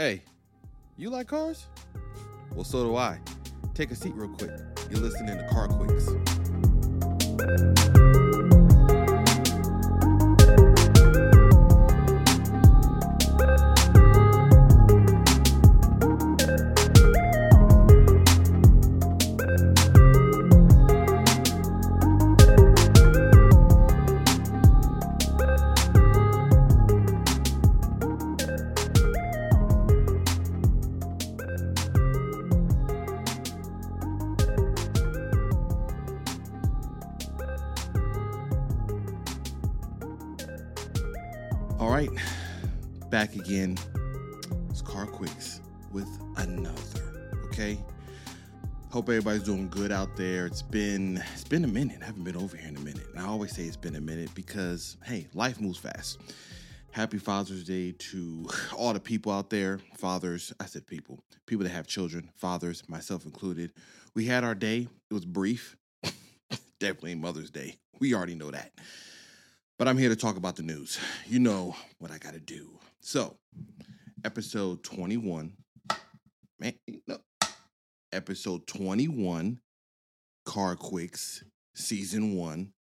Hey, 0.00 0.22
you 0.96 1.10
like 1.10 1.28
cars? 1.28 1.66
Well, 2.54 2.64
so 2.64 2.84
do 2.84 2.96
I. 2.96 3.18
Take 3.74 3.90
a 3.90 3.94
seat 3.94 4.14
real 4.14 4.30
quick. 4.30 4.50
You're 4.88 5.00
listening 5.00 5.36
to 5.36 5.46
Car 5.48 5.68
Quicks. 5.68 6.06
It's 44.80 44.88
Car 44.88 45.04
Quicks 45.04 45.60
with 45.92 46.08
another. 46.38 47.34
Okay. 47.44 47.78
Hope 48.90 49.10
everybody's 49.10 49.42
doing 49.42 49.68
good 49.68 49.92
out 49.92 50.16
there. 50.16 50.46
It's 50.46 50.62
been 50.62 51.22
it's 51.34 51.44
been 51.44 51.64
a 51.64 51.68
minute. 51.68 51.98
I 52.00 52.06
haven't 52.06 52.24
been 52.24 52.36
over 52.36 52.56
here 52.56 52.70
in 52.70 52.76
a 52.78 52.80
minute. 52.80 53.06
And 53.10 53.18
I 53.22 53.26
always 53.26 53.54
say 53.54 53.64
it's 53.64 53.76
been 53.76 53.96
a 53.96 54.00
minute 54.00 54.34
because 54.34 54.96
hey, 55.04 55.26
life 55.34 55.60
moves 55.60 55.76
fast. 55.78 56.18
Happy 56.92 57.18
Father's 57.18 57.62
Day 57.62 57.92
to 57.92 58.48
all 58.74 58.94
the 58.94 59.00
people 59.00 59.30
out 59.30 59.50
there. 59.50 59.80
Fathers, 59.98 60.50
I 60.58 60.64
said 60.64 60.86
people, 60.86 61.22
people 61.44 61.64
that 61.64 61.72
have 61.72 61.86
children, 61.86 62.30
fathers, 62.36 62.82
myself 62.88 63.26
included. 63.26 63.72
We 64.14 64.24
had 64.24 64.44
our 64.44 64.54
day. 64.54 64.88
It 65.10 65.14
was 65.14 65.26
brief. 65.26 65.76
Definitely 66.80 67.16
Mother's 67.16 67.50
Day. 67.50 67.76
We 67.98 68.14
already 68.14 68.34
know 68.34 68.50
that. 68.50 68.72
But 69.76 69.88
I'm 69.88 69.98
here 69.98 70.08
to 70.08 70.16
talk 70.16 70.38
about 70.38 70.56
the 70.56 70.62
news. 70.62 70.98
You 71.26 71.38
know 71.38 71.76
what 71.98 72.10
I 72.10 72.16
got 72.16 72.32
to 72.32 72.40
do. 72.40 72.78
So, 73.02 73.36
episode 74.24 74.82
21. 74.82 75.52
Man, 76.58 76.74
no. 77.06 77.18
Episode 78.12 78.66
21, 78.66 79.60
Car 80.44 80.76
Quicks, 80.76 81.44
season 81.74 82.34
one. 82.34 82.72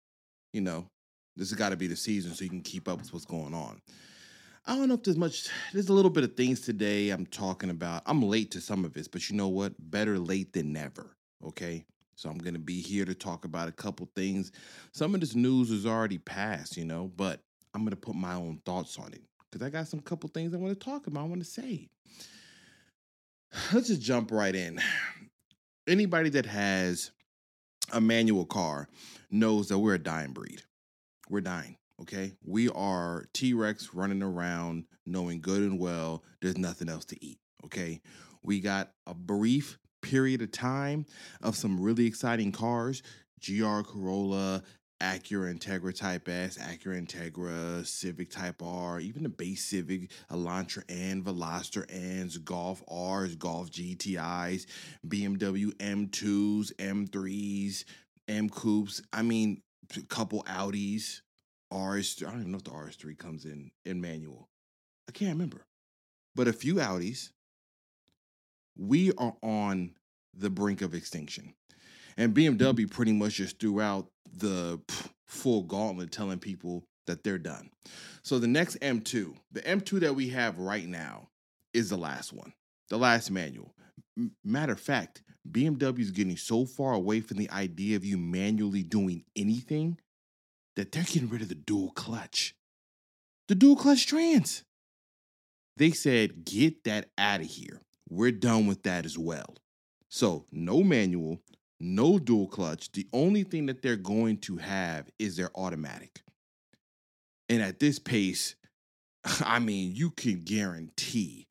You 0.54 0.62
know, 0.62 0.88
this 1.36 1.50
has 1.52 1.58
got 1.58 1.70
to 1.70 1.78
be 1.78 1.88
the 1.88 1.96
season 1.96 2.34
so 2.34 2.44
you 2.44 2.50
can 2.50 2.62
keep 2.62 2.88
up 2.88 3.00
with 3.00 3.14
what's 3.14 3.26
going 3.26 3.54
on. 3.54 3.80
I 4.66 4.76
don't 4.76 4.88
know 4.88 4.96
if 4.96 5.04
there's 5.04 5.18
much, 5.18 5.48
there's 5.72 5.90
a 5.90 5.94
little 5.94 6.12
bit 6.12 6.24
of 6.24 6.36
things 6.36 6.62
today 6.62 7.10
I'm 7.10 7.26
talking 7.26 7.70
about. 7.70 8.04
I'm 8.06 8.22
late 8.22 8.52
to 8.52 8.62
some 8.62 8.84
of 8.86 8.94
this, 8.94 9.08
but 9.08 9.30
you 9.30 9.36
know 9.36 9.48
what? 9.48 9.74
Better 9.80 10.18
late 10.18 10.54
than 10.54 10.74
never. 10.74 11.16
Okay. 11.46 11.86
So 12.16 12.30
I'm 12.30 12.38
going 12.38 12.56
to 12.56 12.60
be 12.60 12.82
here 12.82 13.06
to 13.06 13.16
talk 13.16 13.46
about 13.46 13.70
a 13.70 13.72
couple 13.72 14.10
things. 14.16 14.52
Some 14.94 15.14
of 15.14 15.22
this 15.22 15.36
news 15.36 15.72
is 15.72 15.86
already 15.86 16.18
passed, 16.18 16.76
you 16.76 16.84
know, 16.84 17.12
but 17.16 17.40
I'm 17.74 17.82
going 17.82 17.92
to 17.92 17.96
put 17.96 18.16
my 18.16 18.34
own 18.34 18.60
thoughts 18.66 18.98
on 18.98 19.14
it 19.14 19.22
because 19.52 19.66
I 19.66 19.70
got 19.70 19.88
some 19.88 20.00
couple 20.00 20.30
things 20.30 20.54
I 20.54 20.58
want 20.58 20.80
to 20.80 20.86
talk 20.86 21.08
about. 21.08 21.22
I 21.22 21.28
want 21.28 21.42
to 21.42 21.50
say. 21.50 21.90
Let's 23.74 23.88
just 23.88 24.02
jump 24.02 24.32
right 24.32 24.56
in. 24.56 24.80
Anybody 25.88 26.30
that 26.32 26.46
has 26.46 27.12
a 27.92 28.00
manual 28.00 28.46
car 28.46 28.88
knows 29.32 29.70
that 29.70 29.80
we're 29.80 29.96
a 29.96 30.00
dying 30.00 30.34
breed. 30.34 30.62
We're 31.30 31.42
dying. 31.42 31.78
Okay. 32.02 32.34
We 32.44 32.70
are 32.70 33.26
T 33.34 33.54
Rex 33.54 33.94
running 33.94 34.24
around 34.24 34.86
knowing 35.06 35.42
good 35.42 35.64
and 35.64 35.80
well 35.80 36.24
there's 36.42 36.58
nothing 36.58 36.90
else 36.90 37.06
to 37.06 37.26
eat. 37.26 37.40
Okay. 37.66 38.02
We 38.44 38.60
got 38.60 38.92
a 39.06 39.14
brief 39.14 39.78
period 40.02 40.42
of 40.42 40.52
time 40.52 41.06
of 41.42 41.56
some 41.56 41.80
really 41.80 42.06
exciting 42.06 42.52
cars 42.52 43.04
GR 43.46 43.82
Corolla, 43.82 44.64
Acura 45.02 45.54
Integra 45.58 45.96
Type 45.96 46.28
S, 46.28 46.58
Acura 46.58 47.02
Integra, 47.02 47.86
Civic 47.86 48.30
Type 48.30 48.62
R, 48.62 49.00
even 49.00 49.24
the 49.24 49.30
base 49.30 49.66
Civic, 49.66 50.12
Elantra 50.30 50.84
and 50.90 51.24
Veloster 51.24 51.86
N's, 51.90 52.38
Golf 52.38 52.84
R's, 52.88 53.36
Golf 53.36 53.72
GTIs, 53.72 54.66
BMW 55.08 55.74
M2s, 55.78 56.74
M3s, 56.76 57.86
M 58.28 58.50
Coupes. 58.50 59.02
I 59.14 59.22
mean, 59.22 59.62
a 59.96 60.02
couple 60.02 60.44
Audis, 60.44 61.22
RS. 61.72 62.22
I 62.22 62.32
don't 62.32 62.42
even 62.42 62.52
know 62.52 62.58
if 62.58 62.64
the 62.66 62.72
RS3 62.72 63.18
comes 63.18 63.46
in 63.46 63.72
in 63.86 64.02
manual. 64.02 64.50
I 65.08 65.14
can't 65.14 65.32
remember, 65.32 65.66
but 66.36 66.48
a 66.48 66.54
few 66.54 66.76
Audis. 66.76 67.30
We 68.78 69.12
are 69.18 69.36
on 69.44 69.96
the 70.34 70.50
brink 70.50 70.82
of 70.82 70.94
extinction. 70.94 71.54
And 72.20 72.36
BMW 72.36 72.92
pretty 72.92 73.14
much 73.14 73.36
just 73.36 73.60
threw 73.60 73.80
out 73.80 74.10
the 74.30 74.82
full 75.26 75.64
gauntlet 75.64 76.12
telling 76.12 76.38
people 76.38 76.84
that 77.08 77.24
they're 77.24 77.38
done. 77.38 77.70
So 78.24 78.40
the 78.40 78.48
next 78.48 78.78
M2, 78.82 79.36
the 79.54 79.62
M2 79.62 80.02
that 80.02 80.16
we 80.16 80.28
have 80.30 80.60
right 80.60 80.86
now 80.86 81.30
is 81.74 81.90
the 81.90 81.98
last 81.98 82.34
one, 82.34 82.52
the 82.90 82.98
last 82.98 83.32
manual. 83.32 83.74
M- 84.18 84.36
Matter 84.44 84.74
of 84.74 84.82
fact, 84.82 85.24
BMW 85.50 86.00
is 86.00 86.12
getting 86.12 86.36
so 86.36 86.66
far 86.66 86.92
away 86.94 87.22
from 87.22 87.38
the 87.38 87.50
idea 87.52 87.96
of 87.96 88.04
you 88.04 88.18
manually 88.18 88.84
doing 88.84 89.24
anything 89.38 89.98
that 90.76 90.92
they're 90.92 91.04
getting 91.04 91.30
rid 91.30 91.42
of 91.42 91.48
the 91.48 91.56
dual 91.56 91.92
clutch. 91.92 92.54
The 93.48 93.56
dual 93.56 93.78
clutch 93.78 94.08
trans. 94.08 94.66
They 95.78 95.92
said, 95.92 96.44
get 96.44 96.84
that 96.84 97.12
out 97.18 97.40
of 97.40 97.48
here. 97.48 97.80
We're 98.10 98.32
done 98.32 98.68
with 98.68 98.84
that 98.84 99.06
as 99.06 99.18
well. 99.18 99.56
So, 100.10 100.46
no 100.52 100.84
manual, 100.84 101.40
no 101.80 102.20
dual 102.20 102.48
clutch. 102.48 102.92
The 102.92 103.08
only 103.14 103.44
thing 103.44 103.68
that 103.68 103.82
they're 103.82 103.96
going 103.96 104.40
to 104.40 104.58
have 104.58 105.10
is 105.18 105.38
their 105.38 105.50
automatic. 105.56 106.22
And 107.48 107.62
at 107.62 107.80
this 107.80 108.00
pace, 108.00 108.56
I 109.46 109.60
mean, 109.60 109.96
you 109.96 110.10
can 110.12 110.42
guarantee 110.42 111.48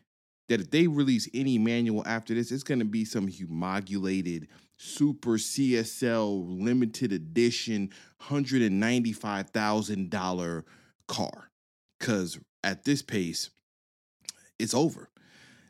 that 0.49 0.61
if 0.61 0.71
they 0.71 0.87
release 0.87 1.29
any 1.35 1.59
manual 1.59 2.07
after 2.07 2.35
this, 2.35 2.53
it's 2.53 2.63
going 2.63 2.79
to 2.79 2.85
be 2.85 3.05
some 3.05 3.27
humongulated 3.27 4.47
super 4.77 5.33
CSL 5.33 6.63
limited 6.63 7.13
edition 7.13 7.91
$195,000 8.23 10.63
car. 11.07 11.51
Because 11.99 12.39
at 12.63 12.85
this 12.85 13.03
pace, 13.03 13.51
it's 14.59 14.75
over. 14.75 15.09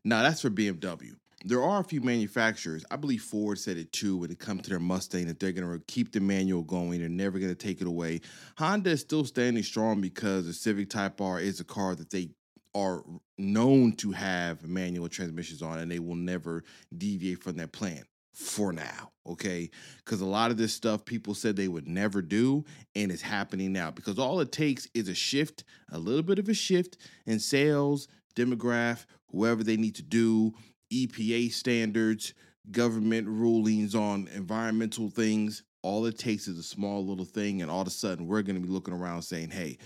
Now, 0.05 0.23
that's 0.23 0.43
for 0.43 0.51
BMW 0.51 1.15
there 1.45 1.63
are 1.63 1.81
a 1.81 1.85
few 1.85 2.01
manufacturers. 2.01 2.85
I 2.91 2.97
believe 2.97 3.23
Ford 3.23 3.59
said 3.59 3.77
it 3.77 3.93
too 3.93 4.17
when 4.19 4.31
it 4.31 4.39
comes 4.39 4.63
to 4.63 4.71
their 4.71 4.81
Mustang 4.81 5.27
that 5.27 5.39
they're 5.39 5.53
going 5.53 5.71
to 5.71 5.85
keep 5.87 6.13
the 6.13 6.21
manual 6.21 6.63
going. 6.63 7.01
They're 7.01 7.09
never 7.09 7.39
going 7.39 7.55
to 7.55 7.67
take 7.67 7.81
it 7.81 7.87
away. 7.87 8.21
Honda 8.57 8.91
is 8.91 9.01
still 9.01 9.25
standing 9.25 9.63
strong 9.63 10.01
because 10.01 10.47
the 10.47 10.53
Civic 10.53 10.91
Type 10.91 11.21
R 11.21 11.39
is 11.39 11.61
a 11.61 11.65
car 11.65 11.95
that 11.95 12.11
they 12.11 12.31
are 12.75 13.05
known 13.39 13.93
to 13.93 14.13
have 14.13 14.67
manual 14.67 15.09
transmissions 15.09 15.63
on, 15.63 15.79
and 15.79 15.91
they 15.91 15.99
will 15.99 16.17
never 16.17 16.65
deviate 16.97 17.43
from 17.43 17.57
that 17.57 17.73
plan 17.73 18.03
for 18.33 18.73
now. 18.73 19.11
Okay, 19.27 19.71
because 19.99 20.23
a 20.23 20.27
lot 20.27 20.51
of 20.51 20.57
this 20.57 20.73
stuff 20.73 21.05
people 21.05 21.35
said 21.35 21.55
they 21.55 21.69
would 21.69 21.87
never 21.87 22.23
do, 22.23 22.65
and 22.95 23.13
it's 23.13 23.23
happening 23.23 23.73
now. 23.73 23.91
Because 23.91 24.19
all 24.19 24.41
it 24.41 24.53
takes 24.53 24.89
is 24.95 25.09
a 25.09 25.15
shift, 25.15 25.65
a 25.93 25.99
little 25.99 26.23
bit 26.23 26.39
of 26.39 26.49
a 26.49 26.55
shift 26.55 26.97
in 27.27 27.39
sales, 27.39 28.09
demograph, 28.35 29.05
whoever 29.31 29.63
they 29.63 29.77
need 29.77 29.95
to 29.97 30.03
do 30.03 30.55
EPA 30.93 31.53
standards, 31.53 32.35
government 32.71 33.27
rulings 33.29 33.95
on 33.95 34.29
environmental 34.35 35.09
things. 35.11 35.63
All 35.83 36.07
it 36.07 36.19
takes 36.19 36.49
is 36.49 36.59
a 36.59 36.63
small 36.63 37.07
little 37.07 37.25
thing, 37.25 37.63
and 37.63 37.71
all 37.71 37.83
of 37.83 37.87
a 37.87 37.91
sudden 37.91 38.27
we're 38.27 38.43
going 38.43 38.61
to 38.61 38.67
be 38.67 38.73
looking 38.73 38.95
around 38.95 39.23
saying, 39.23 39.51
hey, 39.51 39.79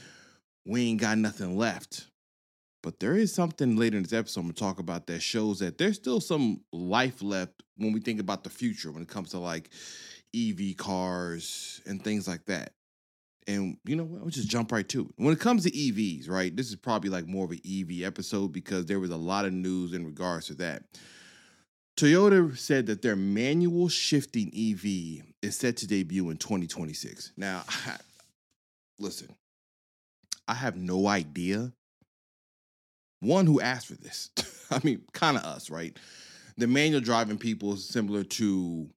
we 0.64 0.88
ain't 0.88 1.00
got 1.00 1.18
nothing 1.18 1.56
left. 1.56 2.08
But 2.82 2.98
there 2.98 3.14
is 3.14 3.32
something 3.32 3.76
later 3.76 3.96
in 3.96 4.02
this 4.02 4.12
episode 4.12 4.40
I'm 4.40 4.46
going 4.46 4.54
to 4.54 4.60
talk 4.60 4.78
about 4.80 5.06
that 5.06 5.20
shows 5.20 5.60
that 5.60 5.78
there's 5.78 5.96
still 5.96 6.20
some 6.20 6.62
life 6.72 7.22
left 7.22 7.62
when 7.76 7.92
we 7.92 8.00
think 8.00 8.18
about 8.18 8.42
the 8.42 8.50
future 8.50 8.90
when 8.90 9.02
it 9.02 9.08
comes 9.08 9.30
to 9.30 9.38
like 9.38 9.70
EV 10.34 10.76
cars 10.76 11.80
and 11.86 12.02
things 12.02 12.26
like 12.26 12.44
that. 12.46 12.72
And 13.46 13.76
you 13.84 13.96
know 13.96 14.04
what? 14.04 14.22
I'll 14.22 14.28
just 14.28 14.48
jump 14.48 14.72
right 14.72 14.88
to 14.90 15.02
it. 15.02 15.06
When 15.16 15.32
it 15.32 15.40
comes 15.40 15.64
to 15.64 15.70
EVs, 15.70 16.28
right? 16.28 16.54
This 16.54 16.68
is 16.68 16.76
probably 16.76 17.10
like 17.10 17.26
more 17.26 17.44
of 17.44 17.50
an 17.50 17.60
EV 17.66 18.06
episode 18.06 18.52
because 18.52 18.86
there 18.86 19.00
was 19.00 19.10
a 19.10 19.16
lot 19.16 19.44
of 19.44 19.52
news 19.52 19.92
in 19.92 20.04
regards 20.04 20.46
to 20.46 20.54
that. 20.54 20.84
Toyota 21.96 22.56
said 22.56 22.86
that 22.86 23.02
their 23.02 23.16
manual 23.16 23.88
shifting 23.88 24.48
EV 24.48 25.24
is 25.42 25.56
set 25.56 25.76
to 25.78 25.86
debut 25.86 26.30
in 26.30 26.36
2026. 26.36 27.32
Now, 27.36 27.64
I, 27.68 27.96
listen, 28.98 29.34
I 30.48 30.54
have 30.54 30.76
no 30.76 31.06
idea. 31.06 31.72
One 33.20 33.46
who 33.46 33.60
asked 33.60 33.88
for 33.88 33.94
this. 33.94 34.30
I 34.70 34.80
mean, 34.82 35.02
kind 35.12 35.36
of 35.36 35.44
us, 35.44 35.70
right? 35.70 35.96
The 36.56 36.66
manual 36.66 37.00
driving 37.00 37.38
people 37.38 37.74
is 37.74 37.88
similar 37.88 38.24
to 38.24 38.88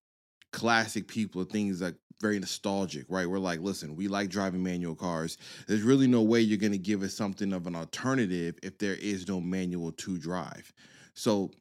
classic 0.51 1.07
people, 1.07 1.43
things 1.43 1.81
like 1.81 1.95
very 2.21 2.39
nostalgic, 2.39 3.05
right? 3.09 3.29
We're 3.29 3.39
like, 3.39 3.59
listen, 3.59 3.95
we 3.95 4.07
like 4.07 4.29
driving 4.29 4.63
manual 4.63 4.95
cars. 4.95 5.37
There's 5.67 5.81
really 5.81 6.07
no 6.07 6.21
way 6.21 6.41
you're 6.41 6.57
going 6.57 6.71
to 6.71 6.77
give 6.77 7.03
us 7.03 7.13
something 7.13 7.53
of 7.53 7.67
an 7.67 7.75
alternative 7.75 8.57
if 8.63 8.77
there 8.77 8.95
is 8.95 9.27
no 9.27 9.41
manual 9.41 9.91
to 9.91 10.17
drive. 10.17 10.73
So 11.13 11.51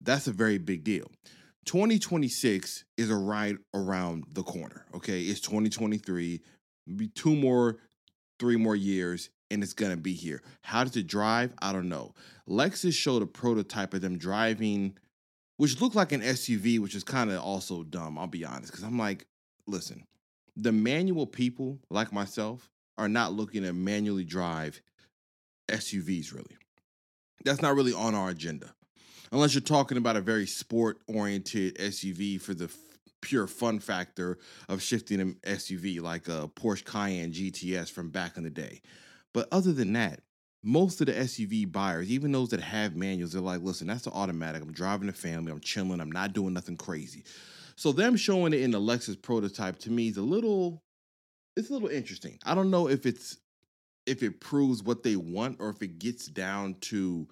that's 0.00 0.26
a 0.26 0.32
very 0.32 0.58
big 0.58 0.84
deal. 0.84 1.10
2026 1.64 2.84
is 2.96 3.10
a 3.10 3.16
right 3.16 3.56
around 3.72 4.24
the 4.32 4.42
corner. 4.42 4.84
Okay. 4.94 5.22
It's 5.22 5.40
2023, 5.40 6.40
be 6.96 7.08
two 7.08 7.36
more, 7.36 7.78
three 8.38 8.56
more 8.56 8.76
years, 8.76 9.30
and 9.50 9.62
it's 9.62 9.74
going 9.74 9.92
to 9.92 9.98
be 9.98 10.14
here. 10.14 10.42
How 10.62 10.82
does 10.82 10.96
it 10.96 11.06
drive? 11.06 11.52
I 11.60 11.72
don't 11.72 11.88
know. 11.88 12.14
Lexus 12.48 12.94
showed 12.94 13.22
a 13.22 13.26
prototype 13.26 13.94
of 13.94 14.00
them 14.00 14.18
driving, 14.18 14.96
which 15.56 15.80
looked 15.80 15.94
like 15.94 16.12
an 16.12 16.22
SUV, 16.22 16.80
which 16.80 16.94
is 16.94 17.04
kind 17.04 17.30
of 17.30 17.40
also 17.40 17.84
dumb. 17.84 18.18
I'll 18.18 18.26
be 18.26 18.44
honest. 18.44 18.72
Cause 18.72 18.82
I'm 18.82 18.98
like, 18.98 19.26
listen, 19.66 20.04
the 20.56 20.72
manual 20.72 21.26
people 21.26 21.78
like 21.90 22.12
myself 22.12 22.70
are 22.98 23.08
not 23.08 23.32
looking 23.32 23.62
to 23.62 23.72
manually 23.72 24.24
drive 24.24 24.80
SUVs, 25.68 26.32
really. 26.34 26.56
That's 27.44 27.62
not 27.62 27.74
really 27.74 27.92
on 27.92 28.14
our 28.14 28.30
agenda 28.30 28.74
unless 29.32 29.54
you're 29.54 29.62
talking 29.62 29.98
about 29.98 30.16
a 30.16 30.20
very 30.20 30.46
sport 30.46 30.98
oriented 31.08 31.76
SUV 31.76 32.40
for 32.40 32.54
the 32.54 32.66
f- 32.66 32.76
pure 33.22 33.46
fun 33.46 33.78
factor 33.78 34.38
of 34.68 34.82
shifting 34.82 35.20
an 35.20 35.36
SUV 35.44 36.00
like 36.00 36.28
a 36.28 36.48
Porsche 36.54 36.84
Cayenne 36.84 37.32
GTS 37.32 37.90
from 37.90 38.10
back 38.10 38.36
in 38.36 38.44
the 38.44 38.50
day. 38.50 38.82
But 39.32 39.48
other 39.50 39.72
than 39.72 39.94
that, 39.94 40.20
most 40.62 41.00
of 41.00 41.06
the 41.06 41.14
SUV 41.14 41.70
buyers, 41.70 42.10
even 42.10 42.30
those 42.30 42.50
that 42.50 42.60
have 42.60 42.94
manuals, 42.94 43.32
they're 43.32 43.42
like, 43.42 43.62
listen, 43.62 43.86
that's 43.88 44.04
the 44.04 44.12
automatic. 44.12 44.62
I'm 44.62 44.72
driving 44.72 45.08
the 45.08 45.12
family, 45.12 45.50
I'm 45.50 45.60
chilling, 45.60 46.00
I'm 46.00 46.12
not 46.12 46.34
doing 46.34 46.52
nothing 46.52 46.76
crazy. 46.76 47.24
So 47.82 47.90
them 47.90 48.14
showing 48.14 48.52
it 48.52 48.60
in 48.60 48.70
the 48.70 48.78
Lexus 48.78 49.20
prototype 49.20 49.76
to 49.80 49.90
me 49.90 50.06
is 50.06 50.16
a 50.16 50.22
little 50.22 50.84
it's 51.56 51.68
a 51.68 51.72
little 51.72 51.88
interesting. 51.88 52.38
I 52.46 52.54
don't 52.54 52.70
know 52.70 52.88
if 52.88 53.06
it's 53.06 53.38
if 54.06 54.22
it 54.22 54.40
proves 54.40 54.84
what 54.84 55.02
they 55.02 55.16
want 55.16 55.56
or 55.58 55.70
if 55.70 55.82
it 55.82 55.98
gets 55.98 56.26
down 56.26 56.76
to 56.82 57.26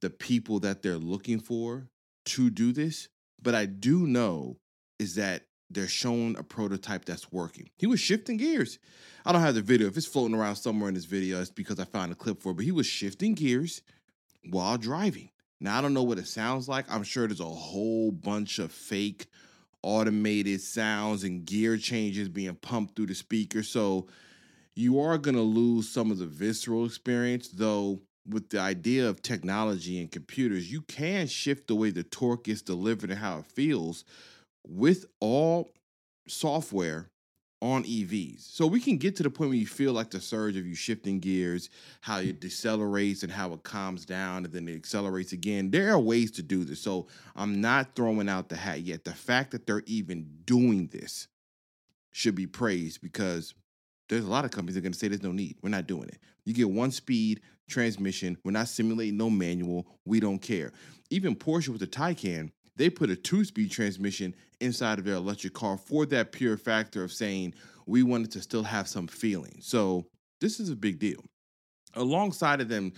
the 0.00 0.10
people 0.10 0.58
that 0.58 0.82
they're 0.82 0.96
looking 0.96 1.38
for 1.38 1.86
to 2.24 2.50
do 2.50 2.72
this, 2.72 3.06
but 3.40 3.54
I 3.54 3.66
do 3.66 4.08
know 4.08 4.56
is 4.98 5.14
that 5.14 5.42
they're 5.70 5.86
showing 5.86 6.36
a 6.36 6.42
prototype 6.42 7.04
that's 7.04 7.30
working. 7.30 7.70
He 7.78 7.86
was 7.86 8.00
shifting 8.00 8.38
gears. 8.38 8.80
I 9.24 9.30
don't 9.30 9.40
have 9.40 9.54
the 9.54 9.62
video. 9.62 9.86
If 9.86 9.96
it's 9.96 10.04
floating 10.04 10.34
around 10.34 10.56
somewhere 10.56 10.88
in 10.88 10.96
this 10.96 11.04
video, 11.04 11.40
it's 11.40 11.50
because 11.50 11.78
I 11.78 11.84
found 11.84 12.10
a 12.10 12.16
clip 12.16 12.42
for 12.42 12.50
it, 12.50 12.54
but 12.56 12.64
he 12.64 12.72
was 12.72 12.88
shifting 12.88 13.34
gears 13.34 13.82
while 14.50 14.78
driving. 14.78 15.30
Now, 15.60 15.78
I 15.78 15.80
don't 15.80 15.94
know 15.94 16.02
what 16.02 16.18
it 16.18 16.26
sounds 16.26 16.68
like. 16.68 16.86
I'm 16.90 17.04
sure 17.04 17.28
there's 17.28 17.38
a 17.38 17.44
whole 17.44 18.10
bunch 18.10 18.58
of 18.58 18.72
fake 18.72 19.28
automated 19.86 20.60
sounds 20.60 21.22
and 21.22 21.44
gear 21.44 21.76
changes 21.76 22.28
being 22.28 22.56
pumped 22.56 22.96
through 22.96 23.06
the 23.06 23.14
speaker. 23.14 23.62
So 23.62 24.08
you 24.74 25.00
are 25.00 25.16
going 25.16 25.36
to 25.36 25.42
lose 25.42 25.88
some 25.88 26.10
of 26.10 26.18
the 26.18 26.26
visceral 26.26 26.84
experience, 26.84 27.48
though 27.48 28.00
with 28.28 28.50
the 28.50 28.58
idea 28.58 29.08
of 29.08 29.22
technology 29.22 30.00
and 30.00 30.10
computers, 30.10 30.70
you 30.70 30.82
can 30.82 31.28
shift 31.28 31.68
the 31.68 31.76
way 31.76 31.90
the 31.90 32.02
torque 32.02 32.48
is 32.48 32.62
delivered 32.62 33.10
and 33.10 33.20
how 33.20 33.38
it 33.38 33.46
feels 33.46 34.04
with 34.66 35.06
all 35.20 35.70
software 36.26 37.08
on 37.62 37.84
EVs. 37.84 38.42
So 38.42 38.66
we 38.66 38.80
can 38.80 38.98
get 38.98 39.16
to 39.16 39.22
the 39.22 39.30
point 39.30 39.50
where 39.50 39.58
you 39.58 39.66
feel 39.66 39.92
like 39.92 40.10
the 40.10 40.20
surge 40.20 40.56
of 40.56 40.66
you 40.66 40.74
shifting 40.74 41.20
gears, 41.20 41.70
how 42.02 42.18
it 42.18 42.40
decelerates 42.40 43.22
and 43.22 43.32
how 43.32 43.52
it 43.54 43.62
calms 43.62 44.04
down 44.04 44.44
and 44.44 44.52
then 44.52 44.68
it 44.68 44.76
accelerates 44.76 45.32
again. 45.32 45.70
There 45.70 45.90
are 45.90 45.98
ways 45.98 46.30
to 46.32 46.42
do 46.42 46.64
this. 46.64 46.80
So 46.80 47.06
I'm 47.34 47.60
not 47.60 47.94
throwing 47.96 48.28
out 48.28 48.48
the 48.48 48.56
hat 48.56 48.82
yet. 48.82 49.04
The 49.04 49.14
fact 49.14 49.52
that 49.52 49.66
they're 49.66 49.82
even 49.86 50.28
doing 50.44 50.88
this 50.88 51.28
should 52.12 52.34
be 52.34 52.46
praised 52.46 53.00
because 53.00 53.54
there's 54.08 54.24
a 54.24 54.30
lot 54.30 54.44
of 54.44 54.50
companies 54.50 54.74
that 54.74 54.80
are 54.80 54.82
going 54.82 54.92
to 54.92 54.98
say 54.98 55.08
there's 55.08 55.22
no 55.22 55.32
need. 55.32 55.56
We're 55.62 55.70
not 55.70 55.86
doing 55.86 56.08
it. 56.08 56.18
You 56.44 56.52
get 56.52 56.70
one 56.70 56.90
speed 56.90 57.40
transmission. 57.68 58.36
We're 58.44 58.52
not 58.52 58.68
simulating 58.68 59.16
no 59.16 59.30
manual. 59.30 59.86
We 60.04 60.20
don't 60.20 60.38
care. 60.38 60.72
Even 61.10 61.34
Porsche 61.34 61.68
with 61.68 61.80
the 61.80 61.86
Taycan, 61.86 62.50
they 62.76 62.90
put 62.90 63.10
a 63.10 63.16
two-speed 63.16 63.70
transmission 63.70 64.34
inside 64.60 64.98
of 64.98 65.04
their 65.04 65.14
electric 65.14 65.52
car 65.52 65.76
for 65.76 66.06
that 66.06 66.32
pure 66.32 66.56
factor 66.56 67.02
of 67.04 67.12
saying 67.12 67.54
we 67.86 68.02
wanted 68.02 68.32
to 68.32 68.42
still 68.42 68.62
have 68.62 68.88
some 68.88 69.06
feeling. 69.06 69.58
So 69.60 70.06
this 70.40 70.60
is 70.60 70.70
a 70.70 70.76
big 70.76 70.98
deal. 70.98 71.24
Alongside 71.94 72.60
of 72.60 72.68
them 72.68 72.92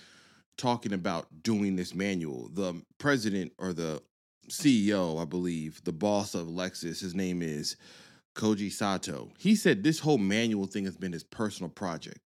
talking 0.56 0.92
about 0.92 1.26
doing 1.42 1.76
this 1.76 1.94
manual, 1.94 2.48
the 2.52 2.80
president 2.98 3.52
or 3.58 3.72
the 3.72 4.02
CEO, 4.48 5.20
I 5.20 5.24
believe, 5.24 5.82
the 5.84 5.92
boss 5.92 6.34
of 6.34 6.48
Lexus, 6.48 7.00
his 7.00 7.14
name 7.14 7.42
is 7.42 7.76
Koji 8.34 8.72
Sato. 8.72 9.30
He 9.38 9.54
said 9.54 9.82
this 9.82 10.00
whole 10.00 10.18
manual 10.18 10.66
thing 10.66 10.84
has 10.84 10.96
been 10.96 11.12
his 11.12 11.24
personal 11.24 11.70
project. 11.70 12.20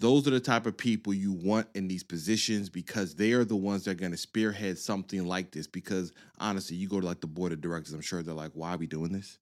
Those 0.00 0.26
are 0.26 0.30
the 0.30 0.40
type 0.40 0.64
of 0.64 0.78
people 0.78 1.12
you 1.12 1.30
want 1.30 1.68
in 1.74 1.86
these 1.86 2.02
positions 2.02 2.70
because 2.70 3.14
they 3.14 3.32
are 3.32 3.44
the 3.44 3.54
ones 3.54 3.84
that 3.84 3.90
are 3.90 3.94
going 3.94 4.12
to 4.12 4.16
spearhead 4.16 4.78
something 4.78 5.26
like 5.26 5.50
this. 5.50 5.66
Because 5.66 6.14
honestly, 6.38 6.76
you 6.76 6.88
go 6.88 7.00
to 7.00 7.06
like 7.06 7.20
the 7.20 7.26
board 7.26 7.52
of 7.52 7.60
directors, 7.60 7.92
I'm 7.92 8.00
sure 8.00 8.22
they're 8.22 8.32
like, 8.32 8.52
why 8.54 8.72
are 8.72 8.78
we 8.78 8.86
doing 8.86 9.12
this? 9.12 9.38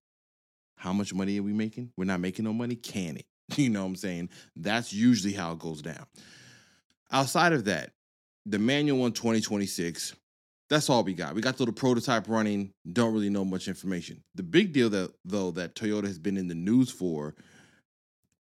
How 0.75 0.93
much 0.93 1.14
money 1.14 1.38
are 1.38 1.44
we 1.44 1.52
making? 1.52 1.93
We're 1.96 2.06
not 2.06 2.19
making 2.19 2.44
no 2.44 2.52
money. 2.52 2.75
Can 2.75 3.19
it? 3.19 3.26
You 3.56 3.70
know 3.70 3.82
what 3.82 3.90
I'm 3.90 3.96
saying? 3.96 4.31
That's 4.56 4.93
usually 4.93 5.32
how 5.32 5.52
it 5.52 5.60
goes 5.60 5.81
down. 5.81 6.05
Outside 7.12 7.52
of 7.52 7.64
that, 7.66 7.93
the 8.44 8.58
manual 8.58 9.06
in 9.06 9.12
2026, 9.12 10.14
that's 10.69 10.90
all 10.90 11.04
we 11.04 11.14
got. 11.14 11.34
We 11.34 11.40
got 11.40 11.56
the 11.56 11.62
little 11.62 11.75
prototype 11.75 12.28
running, 12.28 12.72
don't 12.93 13.14
really 13.14 13.31
know 13.31 13.44
much 13.44 13.69
information. 13.69 14.22
The 14.34 14.43
big 14.43 14.72
deal 14.72 14.90
that 14.90 15.12
though 15.25 15.52
that 15.52 15.76
Toyota 15.76 16.08
has 16.08 16.19
been 16.19 16.37
in 16.37 16.49
the 16.49 16.54
news 16.56 16.90
for 16.90 17.37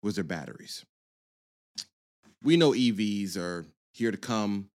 was 0.02 0.16
their 0.16 0.24
batteries 0.24 0.84
we 2.42 2.56
know 2.56 2.72
EVs 2.72 3.36
are 3.36 3.66
here 3.92 4.10
to 4.10 4.16
come. 4.16 4.68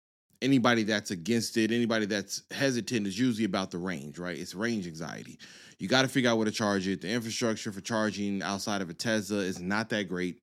Anybody 0.43 0.85
that's 0.85 1.11
against 1.11 1.57
it, 1.59 1.71
anybody 1.71 2.07
that's 2.07 2.43
hesitant 2.51 3.07
is 3.07 3.19
usually 3.19 3.45
about 3.45 3.71
the 3.71 3.79
range, 3.79 4.19
right? 4.19 4.39
It's 4.39 4.55
range 4.55 4.87
anxiety. 4.87 5.39
You 5.79 5.89
got 5.89 6.03
to 6.03 6.09
figure 6.09 6.31
out 6.31 6.39
where 6.39 6.47
to 6.47 6.51
charge 6.51 6.89
it. 6.89 7.03
The 7.03 7.11
infrastructure 7.11 7.73
for 7.73 7.81
charging 7.81 8.43
outside 8.43 8.81
of 8.81 8.89
a 8.89 8.95
Tesla 8.95 9.39
is 9.39 9.61
not 9.61 9.91
that 9.91 10.09
great. 10.09 10.43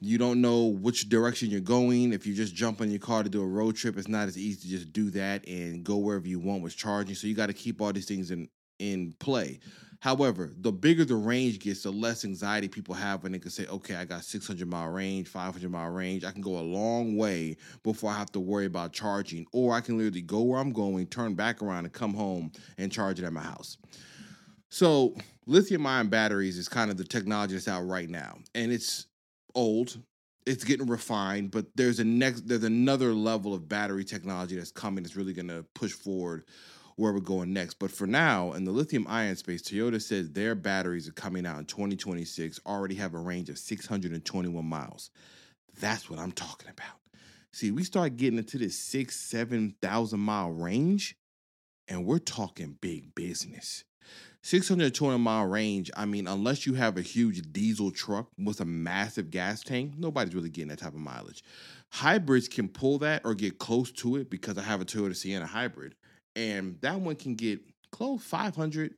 You 0.00 0.18
don't 0.18 0.40
know 0.40 0.66
which 0.66 1.08
direction 1.08 1.50
you're 1.50 1.60
going. 1.60 2.12
If 2.12 2.26
you 2.26 2.34
just 2.34 2.54
jump 2.54 2.80
in 2.80 2.90
your 2.90 3.00
car 3.00 3.22
to 3.22 3.28
do 3.28 3.42
a 3.42 3.46
road 3.46 3.76
trip, 3.76 3.96
it's 3.96 4.08
not 4.08 4.28
as 4.28 4.38
easy 4.38 4.62
to 4.62 4.68
just 4.68 4.92
do 4.92 5.10
that 5.10 5.46
and 5.46 5.84
go 5.84 5.96
wherever 5.96 6.26
you 6.26 6.38
want 6.38 6.62
with 6.62 6.76
charging. 6.76 7.14
So 7.14 7.26
you 7.26 7.34
got 7.34 7.46
to 7.46 7.52
keep 7.52 7.80
all 7.80 7.92
these 7.92 8.06
things 8.06 8.30
in 8.30 8.48
in 8.78 9.12
play. 9.18 9.58
However, 10.00 10.52
the 10.60 10.70
bigger 10.70 11.04
the 11.04 11.16
range 11.16 11.58
gets, 11.58 11.82
the 11.82 11.90
less 11.90 12.24
anxiety 12.24 12.68
people 12.68 12.94
have 12.94 13.22
when 13.22 13.32
they 13.32 13.40
can 13.40 13.50
say, 13.50 13.66
okay, 13.66 13.96
I 13.96 14.04
got 14.04 14.22
600 14.22 14.68
mile 14.68 14.90
range, 14.90 15.26
500 15.26 15.70
mile 15.70 15.90
range. 15.90 16.24
I 16.24 16.30
can 16.30 16.40
go 16.40 16.58
a 16.58 16.62
long 16.62 17.16
way 17.16 17.56
before 17.82 18.10
I 18.10 18.18
have 18.18 18.30
to 18.32 18.40
worry 18.40 18.66
about 18.66 18.92
charging. 18.92 19.44
Or 19.52 19.74
I 19.74 19.80
can 19.80 19.98
literally 19.98 20.22
go 20.22 20.42
where 20.42 20.60
I'm 20.60 20.72
going, 20.72 21.06
turn 21.08 21.34
back 21.34 21.62
around, 21.62 21.84
and 21.84 21.92
come 21.92 22.14
home 22.14 22.52
and 22.78 22.92
charge 22.92 23.18
it 23.18 23.24
at 23.24 23.32
my 23.32 23.42
house. 23.42 23.76
So, 24.70 25.16
lithium 25.46 25.86
ion 25.86 26.08
batteries 26.08 26.58
is 26.58 26.68
kind 26.68 26.90
of 26.90 26.96
the 26.96 27.04
technology 27.04 27.54
that's 27.54 27.66
out 27.66 27.86
right 27.86 28.08
now. 28.08 28.38
And 28.54 28.70
it's 28.70 29.06
old, 29.54 29.98
it's 30.46 30.62
getting 30.62 30.86
refined, 30.86 31.50
but 31.50 31.66
there's 31.74 31.98
a 31.98 32.04
next 32.04 32.46
there's 32.46 32.64
another 32.64 33.12
level 33.14 33.52
of 33.52 33.68
battery 33.68 34.04
technology 34.04 34.56
that's 34.56 34.70
coming 34.70 35.02
that's 35.02 35.16
really 35.16 35.32
gonna 35.32 35.64
push 35.74 35.92
forward 35.92 36.44
where 36.98 37.12
we're 37.12 37.20
going 37.20 37.52
next. 37.52 37.74
But 37.78 37.92
for 37.92 38.08
now, 38.08 38.52
in 38.52 38.64
the 38.64 38.72
lithium 38.72 39.06
ion 39.08 39.36
space, 39.36 39.62
Toyota 39.62 40.02
says 40.02 40.30
their 40.30 40.56
batteries 40.56 41.08
are 41.08 41.12
coming 41.12 41.46
out 41.46 41.60
in 41.60 41.64
2026, 41.64 42.58
already 42.66 42.96
have 42.96 43.14
a 43.14 43.18
range 43.18 43.48
of 43.48 43.56
621 43.56 44.64
miles. 44.64 45.10
That's 45.80 46.10
what 46.10 46.18
I'm 46.18 46.32
talking 46.32 46.68
about. 46.68 46.96
See, 47.52 47.70
we 47.70 47.84
start 47.84 48.16
getting 48.16 48.38
into 48.38 48.58
this 48.58 48.76
six, 48.76 49.14
7,000 49.14 50.18
mile 50.18 50.50
range, 50.50 51.16
and 51.86 52.04
we're 52.04 52.18
talking 52.18 52.76
big 52.80 53.14
business. 53.14 53.84
620 54.42 55.18
mile 55.18 55.46
range, 55.46 55.92
I 55.96 56.04
mean, 56.04 56.26
unless 56.26 56.66
you 56.66 56.74
have 56.74 56.96
a 56.96 57.02
huge 57.02 57.52
diesel 57.52 57.92
truck 57.92 58.26
with 58.36 58.60
a 58.60 58.64
massive 58.64 59.30
gas 59.30 59.62
tank, 59.62 59.92
nobody's 59.96 60.34
really 60.34 60.50
getting 60.50 60.68
that 60.68 60.80
type 60.80 60.94
of 60.94 61.00
mileage. 61.00 61.44
Hybrids 61.90 62.48
can 62.48 62.68
pull 62.68 62.98
that 62.98 63.22
or 63.24 63.34
get 63.34 63.58
close 63.58 63.92
to 63.92 64.16
it 64.16 64.30
because 64.30 64.58
I 64.58 64.62
have 64.62 64.80
a 64.80 64.84
Toyota 64.84 65.14
Sienna 65.14 65.46
hybrid 65.46 65.94
and 66.38 66.80
that 66.82 67.00
one 67.00 67.16
can 67.16 67.34
get 67.34 67.60
close 67.90 68.22
500 68.22 68.94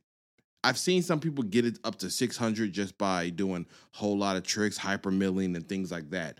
I've 0.63 0.77
seen 0.77 1.01
some 1.01 1.19
people 1.19 1.43
get 1.43 1.65
it 1.65 1.79
up 1.83 1.95
to 1.99 2.09
600 2.11 2.71
just 2.71 2.95
by 2.99 3.29
doing 3.29 3.65
a 3.95 3.97
whole 3.97 4.15
lot 4.15 4.35
of 4.35 4.43
tricks, 4.43 4.77
hypermiling, 4.77 5.55
and 5.55 5.67
things 5.67 5.91
like 5.91 6.11
that. 6.11 6.37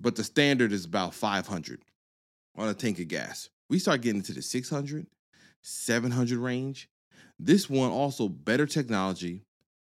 But 0.00 0.16
the 0.16 0.24
standard 0.24 0.72
is 0.72 0.84
about 0.84 1.14
500 1.14 1.80
on 2.56 2.68
a 2.68 2.74
tank 2.74 2.98
of 2.98 3.06
gas. 3.06 3.48
We 3.68 3.78
start 3.78 4.00
getting 4.00 4.22
to 4.22 4.32
the 4.32 4.42
600, 4.42 5.06
700 5.62 6.38
range. 6.38 6.88
This 7.38 7.70
one 7.70 7.92
also 7.92 8.28
better 8.28 8.66
technology, 8.66 9.44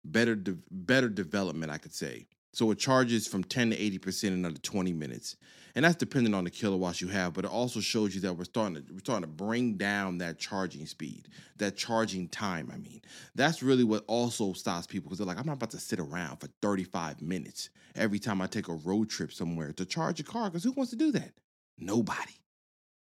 better 0.04 0.36
de- 0.36 0.58
better 0.70 1.08
development, 1.08 1.72
I 1.72 1.78
could 1.78 1.94
say. 1.94 2.28
So 2.52 2.72
it 2.72 2.80
charges 2.80 3.28
from 3.28 3.44
10 3.44 3.72
to 3.72 3.78
80% 3.78 4.24
in 4.28 4.46
under 4.46 4.60
20 4.60 4.94
minutes. 4.94 5.36
And 5.76 5.86
that's 5.86 5.96
depending 5.96 6.34
on 6.34 6.44
the 6.44 6.50
kilowatts 6.50 7.00
you 7.00 7.08
have, 7.10 7.34
but 7.34 7.46
it 7.46 7.52
also 7.52 7.80
shows 7.80 8.16
you 8.16 8.22
that 8.22 8.34
we're 8.34 8.44
starting 8.44 8.76
to 8.76 8.84
we're 8.92 9.00
starting 9.00 9.24
to 9.24 9.28
bring 9.28 9.76
down 9.76 10.18
that 10.18 10.40
charging 10.40 10.86
speed, 10.88 11.28
that 11.58 11.78
charging 11.78 12.28
time, 12.28 12.72
I 12.74 12.78
mean. 12.78 13.02
That's 13.36 13.62
really 13.62 13.84
what 13.84 14.04
also 14.08 14.54
stops 14.54 14.88
people 14.88 15.10
because 15.10 15.20
they're 15.20 15.28
like, 15.28 15.38
I'm 15.40 15.46
not 15.46 15.54
about 15.54 15.70
to 15.72 15.80
sit 15.80 16.00
around 16.00 16.38
for 16.38 16.48
35 16.62 17.22
minutes 17.22 17.70
every 17.96 18.20
time 18.20 18.42
I 18.42 18.48
take 18.48 18.68
a 18.68 18.74
road 18.74 19.10
trip 19.10 19.32
somewhere 19.32 19.72
to 19.74 19.86
charge 19.86 20.20
a 20.20 20.24
car 20.24 20.50
because 20.50 20.64
who 20.64 20.72
wants 20.72 20.90
to 20.90 20.98
do 20.98 21.12
that? 21.12 21.32
Nobody. 21.78 22.34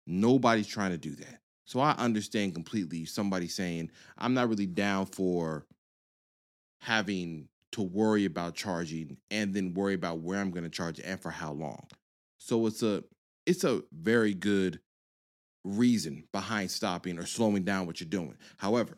Nobody's 0.07 0.69
trying 0.69 0.93
to 0.93 0.99
do 0.99 1.15
that. 1.17 1.41
So 1.65 1.81
I 1.81 1.93
understand 1.93 2.55
completely 2.55 3.05
somebody 3.05 3.49
saying, 3.49 3.91
I'm 4.19 4.35
not 4.35 4.49
really 4.49 4.67
down 4.67 5.07
for 5.07 5.67
having 6.81 7.49
to 7.73 7.83
worry 7.83 8.25
about 8.25 8.55
charging 8.55 9.17
and 9.31 9.55
then 9.55 9.75
worry 9.75 9.95
about 9.95 10.21
where 10.21 10.39
I'm 10.39 10.51
going 10.51 10.65
to 10.65 10.71
charge 10.71 11.01
and 11.01 11.21
for 11.21 11.31
how 11.31 11.53
long. 11.53 11.87
So 12.39 12.67
it's 12.67 12.83
a 12.83 13.05
it's 13.47 13.65
a 13.65 13.83
very 13.93 14.35
good 14.35 14.81
reason 15.65 16.25
behind 16.33 16.71
stopping 16.71 17.19
or 17.19 17.27
slowing 17.27 17.65
down 17.65 17.87
what 17.87 18.01
you're 18.01 18.09
doing. 18.09 18.37
However, 18.59 18.97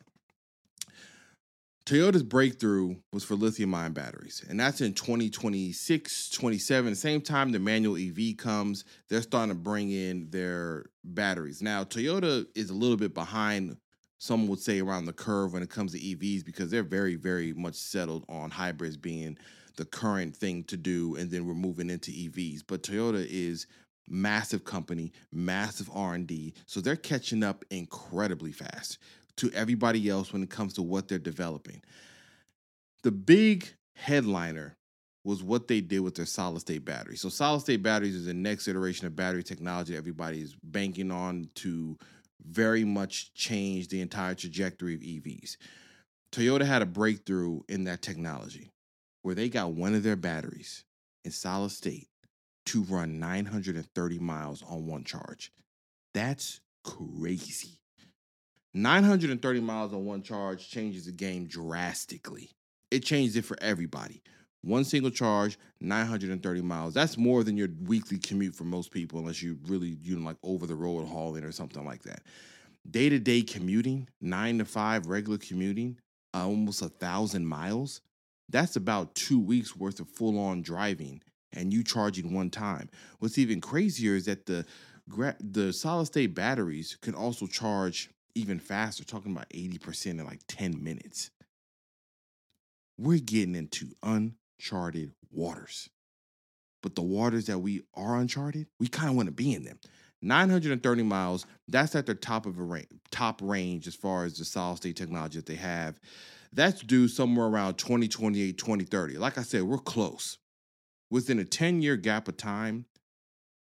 Toyota's 1.87 2.23
breakthrough 2.23 2.97
was 3.13 3.25
for 3.25 3.35
lithium 3.35 3.75
ion 3.75 3.93
batteries, 3.93 4.43
and 4.49 4.59
that's 4.59 4.81
in 4.81 4.95
2026, 4.95 6.31
27. 6.31 6.93
The 6.93 6.97
same 6.97 7.21
time 7.21 7.53
the 7.53 7.59
manual 7.59 7.99
EV 7.99 8.39
comes, 8.39 8.87
they're 9.11 9.21
starting 9.21 9.55
to 9.55 9.61
bring 9.61 9.91
in 9.91 10.31
their 10.31 10.87
batteries. 11.05 11.61
Now, 11.61 11.85
Toyota 11.85 12.47
is 12.55 12.71
a 12.71 12.75
little 12.75 12.97
bit 12.97 13.13
behind, 13.13 13.77
some 14.25 14.49
would 14.49 14.59
say, 14.59 14.81
around 14.81 15.05
the 15.05 15.13
curve 15.13 15.53
when 15.53 15.63
it 15.63 15.69
comes 15.69 15.93
to 15.93 15.99
EVs 15.99 16.47
because 16.47 16.71
they're 16.71 16.83
very, 16.83 17.15
very 17.15 17.53
much 17.53 17.75
settled 17.75 18.25
on 18.27 18.51
hybrids 18.51 18.97
being 18.97 19.37
the 19.77 19.85
current 19.85 20.35
thing 20.35 20.65
to 20.65 20.79
do, 20.79 21.15
and 21.17 21.31
then 21.31 21.47
we're 21.47 21.53
moving 21.53 21.91
into 21.91 22.11
EVs. 22.11 22.63
But 22.67 22.83
Toyota 22.83 23.27
is 23.29 23.67
massive 24.09 24.65
company, 24.65 25.13
massive 25.31 25.91
R&D, 25.93 26.55
so 26.65 26.81
they're 26.81 26.97
catching 26.97 27.43
up 27.43 27.67
incredibly 27.71 28.51
fast 28.51 28.97
to 29.37 29.51
everybody 29.53 30.09
else 30.09 30.33
when 30.33 30.43
it 30.43 30.49
comes 30.49 30.73
to 30.73 30.83
what 30.83 31.07
they're 31.07 31.19
developing. 31.19 31.83
The 33.03 33.13
big 33.13 33.69
headliner 33.95 34.79
was 35.23 35.43
what 35.43 35.69
they 35.69 35.83
did 35.83 36.01
with 36.01 36.15
their 36.15 36.25
solid 36.25 36.61
state 36.61 36.87
batteries. 36.87 37.21
So 37.21 37.29
solid 37.29 37.61
state 37.61 37.83
batteries 37.83 38.15
is 38.15 38.25
the 38.25 38.33
next 38.33 38.69
iteration 38.69 39.07
of 39.07 39.15
battery 39.15 39.43
technology 39.43 39.95
everybody 39.95 40.41
is 40.41 40.57
banking 40.63 41.11
on 41.11 41.51
to 41.57 41.99
very 42.45 42.85
much 42.85 43.33
changed 43.35 43.91
the 43.91 44.01
entire 44.01 44.35
trajectory 44.35 44.95
of 44.95 45.01
EVs. 45.01 45.57
Toyota 46.33 46.65
had 46.65 46.83
a 46.83 46.87
breakthrough 46.87 47.61
in 47.69 47.85
that 47.85 48.03
technology 48.03 48.71
where 49.23 49.35
they 49.35 49.49
got 49.49 49.73
one 49.73 49.95
of 49.95 50.03
their 50.03 50.17
batteries 50.17 50.85
in 51.25 51.31
solid 51.31 51.71
state 51.71 52.09
to 52.67 52.83
run 52.83 53.19
930 53.19 54.19
miles 54.19 54.63
on 54.63 54.87
one 54.87 55.05
charge. 55.05 55.53
That's 56.13 56.61
crazy. 56.83 57.79
930 58.75 59.61
miles 59.61 59.93
on 59.93 60.05
one 60.05 60.23
charge 60.23 60.69
changes 60.69 61.07
the 61.07 61.13
game 61.13 61.47
drastically. 61.47 62.51
It 62.91 63.05
changes 63.05 63.37
it 63.37 63.45
for 63.45 63.57
everybody. 63.61 64.23
One 64.65 64.85
single 64.85 65.11
charge, 65.11 65.59
930 65.81 66.63
miles. 66.63 66.95
That's 66.95 67.19
more 67.19 67.45
than 67.45 67.57
your 67.57 67.69
weekly 67.83 68.19
commute 68.19 68.55
for 68.55 68.65
most 68.65 68.91
people, 68.91 69.19
unless 69.19 69.43
you 69.43 69.59
really, 69.67 69.99
you 70.03 70.19
know, 70.19 70.25
like 70.25 70.39
over 70.43 70.67
the 70.67 70.75
road 70.75 71.07
hauling 71.07 71.45
or 71.45 71.53
something 71.53 71.85
like 71.85 72.03
that. 72.05 72.23
Day 72.91 73.11
to 73.11 73.19
day 73.19 73.43
commuting, 73.43 74.09
nine 74.21 74.59
to 74.59 74.65
five 74.65 75.07
regular 75.07 75.39
commuting, 75.39 75.99
uh, 76.35 76.47
almost 76.47 76.83
a 76.83 76.89
thousand 76.89 77.47
miles. 77.47 78.01
That's 78.49 78.77
about 78.77 79.15
two 79.15 79.39
weeks 79.39 79.77
worth 79.77 80.01
of 80.01 80.09
full 80.09 80.39
on 80.39 80.63
driving 80.63 81.23
and 81.53 81.73
you 81.73 81.83
charging 81.85 82.35
one 82.35 82.51
time. 82.51 82.89
What's 83.19 83.39
even 83.39 83.61
crazier 83.61 84.17
is 84.17 84.27
that 84.27 84.47
the 84.47 84.65
the 85.41 85.73
solid 85.73 86.07
state 86.07 86.35
batteries 86.35 86.97
can 87.03 87.15
also 87.15 87.47
charge 87.47 88.09
even 88.35 88.59
faster, 88.59 89.05
talking 89.05 89.33
about 89.33 89.49
80% 89.51 90.07
in 90.07 90.25
like 90.25 90.41
10 90.49 90.83
minutes. 90.83 91.31
We're 92.99 93.19
getting 93.19 93.55
into 93.55 93.91
uncharted 94.59 95.13
waters. 95.31 95.89
But 96.83 96.95
the 96.95 97.03
waters 97.03 97.47
that 97.47 97.59
we 97.59 97.83
are 97.95 98.19
uncharted, 98.19 98.67
we 98.79 98.89
kind 98.89 99.09
of 99.09 99.17
want 99.17 99.27
to 99.27 99.33
be 99.33 99.55
in 99.55 99.65
them. 99.65 99.79
930 100.23 101.03
miles, 101.03 101.47
that's 101.69 101.95
at 101.95 102.07
the 102.07 102.15
top 102.15 102.47
of 102.47 102.59
a 102.59 102.63
range, 102.63 102.89
top 103.11 103.41
range 103.43 103.87
as 103.87 103.95
far 103.95 104.25
as 104.25 104.39
the 104.39 104.45
solid 104.45 104.79
state 104.79 104.97
technology 104.97 105.39
that 105.39 105.47
they 105.47 105.55
have. 105.55 105.99
That's 106.53 106.83
due 106.83 107.09
somewhere 107.09 107.47
around 107.47 107.77
2028, 107.77 108.57
2030. 108.57 109.19
Like 109.19 109.39
I 109.39 109.43
said, 109.43 109.65
we're 109.65 109.79
close. 109.79 110.39
Within 111.11 111.39
a 111.39 111.45
10 111.45 111.83
year 111.83 111.97
gap 111.97 112.29
of 112.29 112.37
time, 112.37 112.87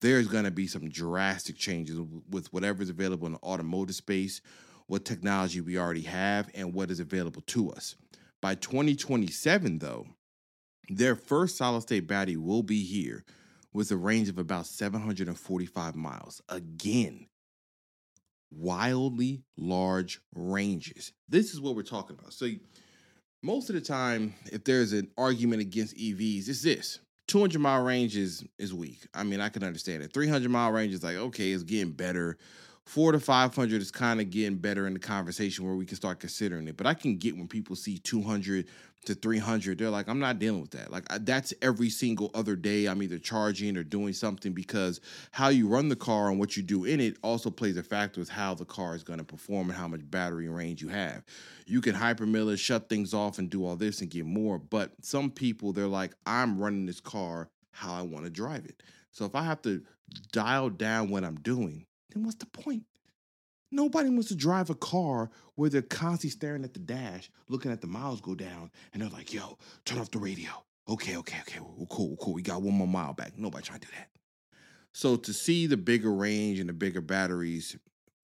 there's 0.01 0.27
going 0.27 0.43
to 0.43 0.51
be 0.51 0.67
some 0.67 0.89
drastic 0.89 1.57
changes 1.57 1.99
with 2.29 2.51
whatever's 2.51 2.89
available 2.89 3.25
in 3.25 3.33
the 3.33 3.39
automotive 3.39 3.95
space, 3.95 4.41
what 4.87 5.05
technology 5.05 5.61
we 5.61 5.77
already 5.77 6.01
have, 6.01 6.49
and 6.53 6.73
what 6.73 6.91
is 6.91 6.99
available 6.99 7.41
to 7.47 7.71
us. 7.71 7.95
By 8.41 8.55
2027, 8.55 9.79
though, 9.79 10.05
their 10.89 11.15
first 11.15 11.57
solid 11.57 11.81
state 11.81 12.07
battery 12.07 12.37
will 12.37 12.63
be 12.63 12.83
here 12.83 13.23
with 13.73 13.91
a 13.91 13.97
range 13.97 14.29
of 14.29 14.37
about 14.37 14.67
745 14.67 15.95
miles. 15.95 16.41
Again, 16.49 17.27
wildly 18.51 19.43
large 19.57 20.21
ranges. 20.35 21.11
This 21.27 21.53
is 21.53 21.61
what 21.61 21.75
we're 21.75 21.83
talking 21.83 22.17
about. 22.19 22.33
So, 22.33 22.49
most 23.41 23.69
of 23.69 23.75
the 23.75 23.81
time, 23.81 24.33
if 24.51 24.63
there's 24.63 24.93
an 24.93 25.09
argument 25.17 25.61
against 25.61 25.97
EVs, 25.97 26.47
it's 26.47 26.61
this 26.61 26.99
200 27.27 27.59
mile 27.59 27.83
range 27.83 28.15
is 28.15 28.45
is 28.57 28.73
weak. 28.73 29.07
I 29.13 29.23
mean, 29.23 29.41
I 29.41 29.49
can 29.49 29.63
understand 29.63 30.03
it. 30.03 30.13
300 30.13 30.49
mile 30.49 30.71
range 30.71 30.93
is 30.93 31.03
like 31.03 31.15
okay, 31.15 31.51
it's 31.51 31.63
getting 31.63 31.91
better. 31.93 32.37
Four 32.85 33.13
to 33.13 33.19
500 33.19 33.81
is 33.81 33.91
kind 33.91 34.19
of 34.19 34.29
getting 34.29 34.57
better 34.57 34.85
in 34.87 34.93
the 34.93 34.99
conversation 34.99 35.65
where 35.65 35.75
we 35.75 35.85
can 35.85 35.95
start 35.95 36.19
considering 36.19 36.67
it. 36.67 36.77
But 36.77 36.85
I 36.85 36.93
can 36.93 37.17
get 37.17 37.37
when 37.37 37.47
people 37.47 37.75
see 37.75 37.97
200 37.97 38.67
to 39.05 39.15
300, 39.15 39.77
they're 39.77 39.89
like, 39.89 40.07
I'm 40.07 40.19
not 40.19 40.39
dealing 40.39 40.61
with 40.61 40.71
that. 40.71 40.91
Like, 40.91 41.05
that's 41.21 41.53
every 41.61 41.89
single 41.89 42.31
other 42.33 42.55
day. 42.55 42.85
I'm 42.85 43.01
either 43.03 43.17
charging 43.17 43.77
or 43.77 43.83
doing 43.83 44.13
something 44.13 44.53
because 44.53 45.01
how 45.31 45.49
you 45.49 45.67
run 45.67 45.89
the 45.89 45.95
car 45.95 46.29
and 46.29 46.39
what 46.39 46.55
you 46.55 46.63
do 46.63 46.85
in 46.85 46.99
it 46.99 47.17
also 47.21 47.49
plays 47.49 47.77
a 47.77 47.83
factor 47.83 48.19
with 48.19 48.29
how 48.29 48.53
the 48.53 48.65
car 48.65 48.95
is 48.95 49.03
going 49.03 49.19
to 49.19 49.25
perform 49.25 49.69
and 49.69 49.77
how 49.77 49.87
much 49.87 50.09
battery 50.09 50.47
range 50.49 50.81
you 50.81 50.89
have. 50.89 51.23
You 51.65 51.81
can 51.81 51.95
hypermile 51.95 52.53
it, 52.53 52.57
shut 52.57 52.89
things 52.89 53.13
off, 53.13 53.39
and 53.39 53.49
do 53.49 53.65
all 53.65 53.75
this 53.75 54.01
and 54.01 54.09
get 54.09 54.25
more. 54.25 54.57
But 54.57 54.91
some 55.01 55.31
people, 55.31 55.73
they're 55.73 55.87
like, 55.87 56.13
I'm 56.25 56.59
running 56.59 56.85
this 56.85 57.01
car 57.01 57.49
how 57.71 57.93
I 57.93 58.01
want 58.03 58.25
to 58.25 58.29
drive 58.29 58.65
it. 58.65 58.83
So 59.11 59.25
if 59.25 59.35
I 59.35 59.43
have 59.43 59.61
to 59.63 59.81
dial 60.31 60.69
down 60.69 61.09
what 61.09 61.23
I'm 61.23 61.39
doing, 61.39 61.85
then 62.13 62.23
what's 62.23 62.37
the 62.37 62.45
point? 62.45 62.83
Nobody 63.71 64.09
wants 64.09 64.27
to 64.27 64.35
drive 64.35 64.69
a 64.69 64.75
car 64.75 65.31
where 65.55 65.69
they're 65.69 65.81
constantly 65.81 66.29
staring 66.29 66.63
at 66.63 66.73
the 66.73 66.79
dash, 66.79 67.31
looking 67.49 67.71
at 67.71 67.81
the 67.81 67.87
miles 67.87 68.21
go 68.21 68.35
down, 68.35 68.69
and 68.93 69.01
they're 69.01 69.09
like, 69.09 69.33
yo, 69.33 69.57
turn 69.83 69.99
off 69.99 70.11
the 70.11 70.19
radio. 70.19 70.51
Okay, 70.87 71.17
okay, 71.17 71.37
okay, 71.41 71.59
well, 71.59 71.87
cool, 71.89 72.15
cool. 72.21 72.33
We 72.33 72.41
got 72.41 72.61
one 72.61 72.75
more 72.75 72.87
mile 72.87 73.13
back. 73.13 73.37
Nobody 73.37 73.63
trying 73.63 73.79
to 73.79 73.87
do 73.87 73.93
that. 73.97 74.09
So 74.93 75.15
to 75.15 75.33
see 75.33 75.65
the 75.65 75.77
bigger 75.77 76.13
range 76.13 76.59
and 76.59 76.69
the 76.69 76.73
bigger 76.73 77.01
batteries 77.01 77.75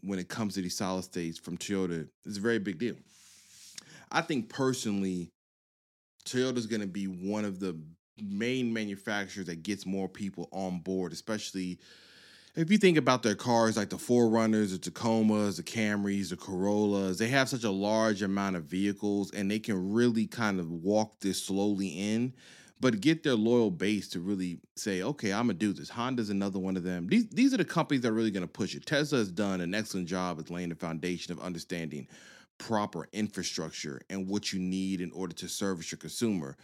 when 0.01 0.19
it 0.19 0.29
comes 0.29 0.53
to 0.53 0.61
these 0.61 0.77
solid 0.77 1.03
states 1.03 1.39
from 1.39 1.57
Toyota 1.57 2.07
is 2.25 2.37
a 2.37 2.41
very 2.41 2.59
big 2.59 2.77
deal. 2.77 2.95
I 4.11 4.21
think 4.21 4.49
personally, 4.49 5.31
Toyota's 6.25 6.67
going 6.67 6.81
to 6.81 6.87
be 6.87 7.05
one 7.05 7.45
of 7.45 7.59
the 7.59 7.79
main 8.21 8.71
manufacturers 8.73 9.47
that 9.47 9.63
gets 9.63 9.85
more 9.85 10.07
people 10.07 10.47
on 10.51 10.79
board, 10.79 11.11
especially 11.11 11.79
if 12.55 12.71
you 12.71 12.77
think 12.77 12.97
about 12.97 13.23
their 13.23 13.35
cars 13.35 13.77
like 13.77 13.89
the 13.89 13.97
4Runners, 13.97 14.71
the 14.71 14.91
Tacomas, 14.91 15.57
the 15.57 15.63
Camrys, 15.63 16.29
the 16.29 16.37
Corollas, 16.37 17.17
they 17.17 17.27
have 17.27 17.49
such 17.49 17.63
a 17.63 17.71
large 17.71 18.21
amount 18.21 18.55
of 18.55 18.63
vehicles 18.63 19.31
and 19.31 19.49
they 19.49 19.59
can 19.59 19.93
really 19.93 20.25
kind 20.25 20.59
of 20.59 20.71
walk 20.71 21.19
this 21.19 21.43
slowly 21.43 21.87
in, 21.87 22.33
but 22.79 23.01
get 23.01 23.23
their 23.23 23.35
loyal 23.35 23.71
base 23.71 24.07
to 24.09 24.19
really 24.19 24.59
say, 24.75 25.03
okay, 25.03 25.31
I'm 25.31 25.47
gonna 25.47 25.53
do 25.53 25.73
this. 25.73 25.89
Honda's 25.89 26.29
another 26.29 26.59
one 26.59 26.75
of 26.75 26.83
them. 26.83 27.07
These 27.07 27.29
these 27.29 27.53
are 27.53 27.57
the 27.57 27.65
companies 27.65 28.01
that 28.01 28.09
are 28.09 28.13
really 28.13 28.31
gonna 28.31 28.47
push 28.47 28.75
it. 28.75 28.85
Tesla 28.85 29.19
has 29.19 29.31
done 29.31 29.61
an 29.61 29.73
excellent 29.73 30.07
job 30.07 30.39
at 30.39 30.49
laying 30.49 30.69
the 30.69 30.75
foundation 30.75 31.31
of 31.31 31.39
understanding 31.39 32.07
proper 32.57 33.07
infrastructure 33.13 34.01
and 34.09 34.27
what 34.27 34.51
you 34.51 34.59
need 34.59 35.01
in 35.01 35.11
order 35.11 35.33
to 35.33 35.47
service 35.47 35.91
your 35.91 35.99
consumer. 35.99 36.57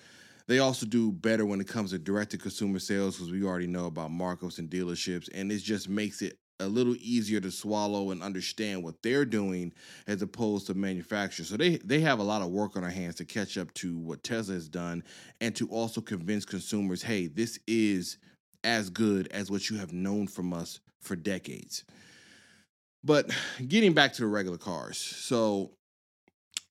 They 0.48 0.60
also 0.60 0.86
do 0.86 1.12
better 1.12 1.46
when 1.46 1.60
it 1.60 1.68
comes 1.68 1.92
to 1.92 2.00
direct 2.00 2.32
to 2.32 2.38
consumer 2.38 2.80
sales 2.80 3.16
because 3.16 3.32
we 3.32 3.44
already 3.44 3.68
know 3.68 3.88
about 3.88 4.12
markups 4.12 4.60
and 4.60 4.70
dealerships, 4.70 5.28
and 5.34 5.52
it 5.52 5.60
just 5.60 5.90
makes 5.90 6.22
it 6.22 6.38
a 6.60 6.68
little 6.68 6.96
easier 7.00 7.42
to 7.42 7.52
swallow 7.52 8.12
and 8.12 8.24
understand 8.24 8.84
what 8.84 9.02
they're 9.02 9.26
doing 9.26 9.74
as 10.08 10.22
opposed 10.22 10.68
to 10.68 10.74
manufacturers. 10.74 11.50
So 11.50 11.58
they 11.58 11.78
they 11.78 12.00
have 12.02 12.20
a 12.20 12.24
lot 12.24 12.42
of 12.42 12.50
work 12.50 12.76
on 12.76 12.84
their 12.84 12.92
hands 12.92 13.16
to 13.16 13.26
catch 13.26 13.58
up 13.58 13.74
to 13.76 13.98
what 13.98 14.24
Tesla 14.24 14.54
has 14.54 14.70
done 14.70 15.04
and 15.42 15.56
to 15.56 15.68
also 15.68 16.00
convince 16.00 16.46
consumers, 16.46 17.02
hey, 17.02 17.28
this 17.28 17.60
is 17.68 18.18
as 18.64 18.90
good 18.90 19.28
as 19.32 19.52
what 19.52 19.70
you 19.70 19.78
have 19.78 19.94
known 19.94 20.28
from 20.28 20.54
us 20.54 20.80
for 21.02 21.16
decades. 21.16 21.84
But 23.04 23.30
getting 23.68 23.94
back 23.94 24.14
to 24.14 24.22
the 24.22 24.28
regular 24.28 24.58
cars. 24.58 24.98
So 24.98 25.72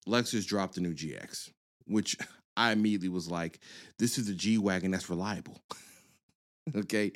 Lexus 0.09 0.47
dropped 0.47 0.75
the 0.75 0.81
new 0.81 0.95
GX, 0.95 1.50
which 1.87 2.16
I 2.56 2.73
immediately 2.73 3.08
was 3.08 3.30
like, 3.30 3.61
this 3.99 4.18
is 4.18 4.28
a 4.28 4.34
G 4.34 4.58
Wagon 4.58 4.90
that's 4.90 5.11
reliable. 5.11 5.61
okay. 6.76 7.12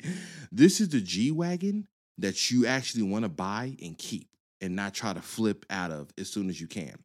This 0.51 0.81
is 0.81 0.89
the 0.89 1.01
G 1.01 1.31
Wagon 1.31 1.87
that 2.17 2.51
you 2.51 2.65
actually 2.65 3.03
want 3.03 3.23
to 3.23 3.29
buy 3.29 3.75
and 3.81 3.97
keep 3.97 4.27
and 4.61 4.75
not 4.75 4.93
try 4.93 5.13
to 5.13 5.21
flip 5.21 5.65
out 5.69 5.91
of 5.91 6.09
as 6.17 6.29
soon 6.29 6.49
as 6.49 6.59
you 6.59 6.67
can. 6.67 6.95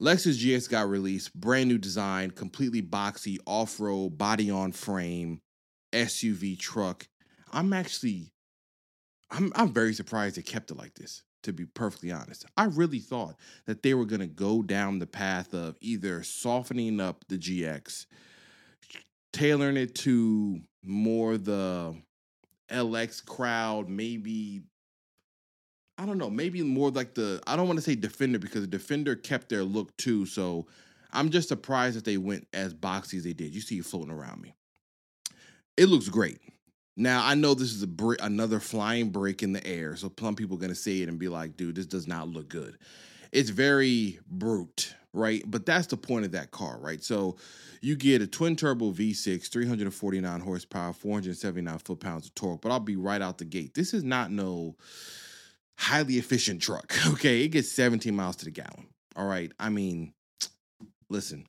Lexus 0.00 0.38
GX 0.38 0.68
got 0.68 0.88
released, 0.88 1.34
brand 1.34 1.68
new 1.68 1.78
design, 1.78 2.30
completely 2.30 2.82
boxy, 2.82 3.38
off 3.46 3.80
road, 3.80 4.18
body 4.18 4.50
on 4.50 4.72
frame, 4.72 5.40
SUV 5.92 6.58
truck. 6.58 7.08
I'm 7.50 7.72
actually, 7.72 8.32
I'm, 9.30 9.52
I'm 9.56 9.72
very 9.72 9.94
surprised 9.94 10.36
they 10.36 10.42
kept 10.42 10.70
it 10.70 10.76
like 10.76 10.94
this, 10.94 11.22
to 11.46 11.52
be 11.52 11.64
perfectly 11.64 12.12
honest. 12.12 12.44
I 12.56 12.64
really 12.64 12.98
thought 12.98 13.36
that 13.64 13.82
they 13.82 13.94
were 13.94 14.04
going 14.04 14.20
to 14.20 14.26
go 14.26 14.62
down 14.62 14.98
the 14.98 15.06
path 15.06 15.54
of 15.54 15.76
either 15.80 16.22
softening 16.22 17.00
up 17.00 17.24
the 17.28 17.38
GX, 17.38 18.06
tailoring 19.32 19.76
it 19.76 19.94
to 19.96 20.60
more 20.84 21.38
the 21.38 21.96
LX 22.68 23.24
crowd, 23.24 23.88
maybe 23.88 24.62
I 25.98 26.04
don't 26.04 26.18
know, 26.18 26.28
maybe 26.28 26.62
more 26.62 26.90
like 26.90 27.14
the 27.14 27.40
I 27.46 27.56
don't 27.56 27.66
want 27.66 27.78
to 27.78 27.84
say 27.84 27.94
Defender 27.94 28.38
because 28.38 28.62
the 28.62 28.66
Defender 28.66 29.16
kept 29.16 29.48
their 29.48 29.62
look 29.64 29.96
too. 29.96 30.26
So 30.26 30.66
I'm 31.12 31.30
just 31.30 31.48
surprised 31.48 31.96
that 31.96 32.04
they 32.04 32.18
went 32.18 32.46
as 32.52 32.74
boxy 32.74 33.14
as 33.14 33.24
they 33.24 33.32
did. 33.32 33.54
You 33.54 33.60
see 33.60 33.78
it 33.78 33.86
floating 33.86 34.12
around 34.12 34.42
me. 34.42 34.54
It 35.76 35.86
looks 35.86 36.08
great. 36.08 36.40
Now 36.96 37.24
I 37.24 37.34
know 37.34 37.54
this 37.54 37.74
is 37.74 37.82
a 37.82 37.86
br- 37.86 38.14
another 38.20 38.58
flying 38.60 39.10
break 39.10 39.42
in 39.42 39.52
the 39.52 39.66
air, 39.66 39.96
so 39.96 40.10
some 40.18 40.34
people 40.34 40.56
are 40.56 40.60
gonna 40.60 40.74
say 40.74 41.02
it 41.02 41.08
and 41.08 41.18
be 41.18 41.28
like, 41.28 41.56
"Dude, 41.56 41.74
this 41.76 41.86
does 41.86 42.06
not 42.06 42.28
look 42.28 42.48
good." 42.48 42.78
It's 43.32 43.50
very 43.50 44.18
brute, 44.28 44.94
right? 45.12 45.42
But 45.46 45.66
that's 45.66 45.88
the 45.88 45.96
point 45.96 46.24
of 46.24 46.32
that 46.32 46.52
car, 46.52 46.78
right? 46.80 47.02
So 47.02 47.36
you 47.82 47.96
get 47.96 48.22
a 48.22 48.26
twin 48.26 48.56
turbo 48.56 48.92
V6, 48.92 49.48
349 49.48 50.40
horsepower, 50.40 50.92
479 50.92 51.78
foot 51.78 52.00
pounds 52.00 52.26
of 52.26 52.34
torque. 52.34 52.62
But 52.62 52.72
I'll 52.72 52.80
be 52.80 52.96
right 52.96 53.20
out 53.20 53.38
the 53.38 53.44
gate. 53.44 53.74
This 53.74 53.92
is 53.92 54.02
not 54.02 54.30
no 54.30 54.76
highly 55.76 56.14
efficient 56.14 56.62
truck. 56.62 56.94
Okay, 57.12 57.42
it 57.44 57.48
gets 57.48 57.70
17 57.72 58.14
miles 58.14 58.36
to 58.36 58.44
the 58.44 58.50
gallon. 58.50 58.88
All 59.14 59.26
right. 59.26 59.52
I 59.58 59.68
mean, 59.70 60.12
listen, 61.08 61.46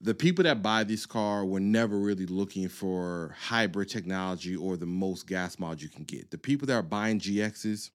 the 0.00 0.14
people 0.14 0.44
that 0.44 0.62
buy 0.62 0.84
this 0.84 1.06
car 1.06 1.44
were 1.44 1.60
never 1.60 1.98
really 1.98 2.26
looking 2.26 2.68
for 2.68 3.34
hybrid 3.38 3.88
technology 3.88 4.56
or 4.56 4.76
the 4.76 4.86
most 4.86 5.26
gas 5.26 5.58
mileage 5.58 5.82
you 5.82 5.88
can 5.88 6.04
get. 6.04 6.30
The 6.30 6.38
people 6.38 6.66
that 6.66 6.74
are 6.74 6.82
buying 6.82 7.20
GXs 7.20 7.90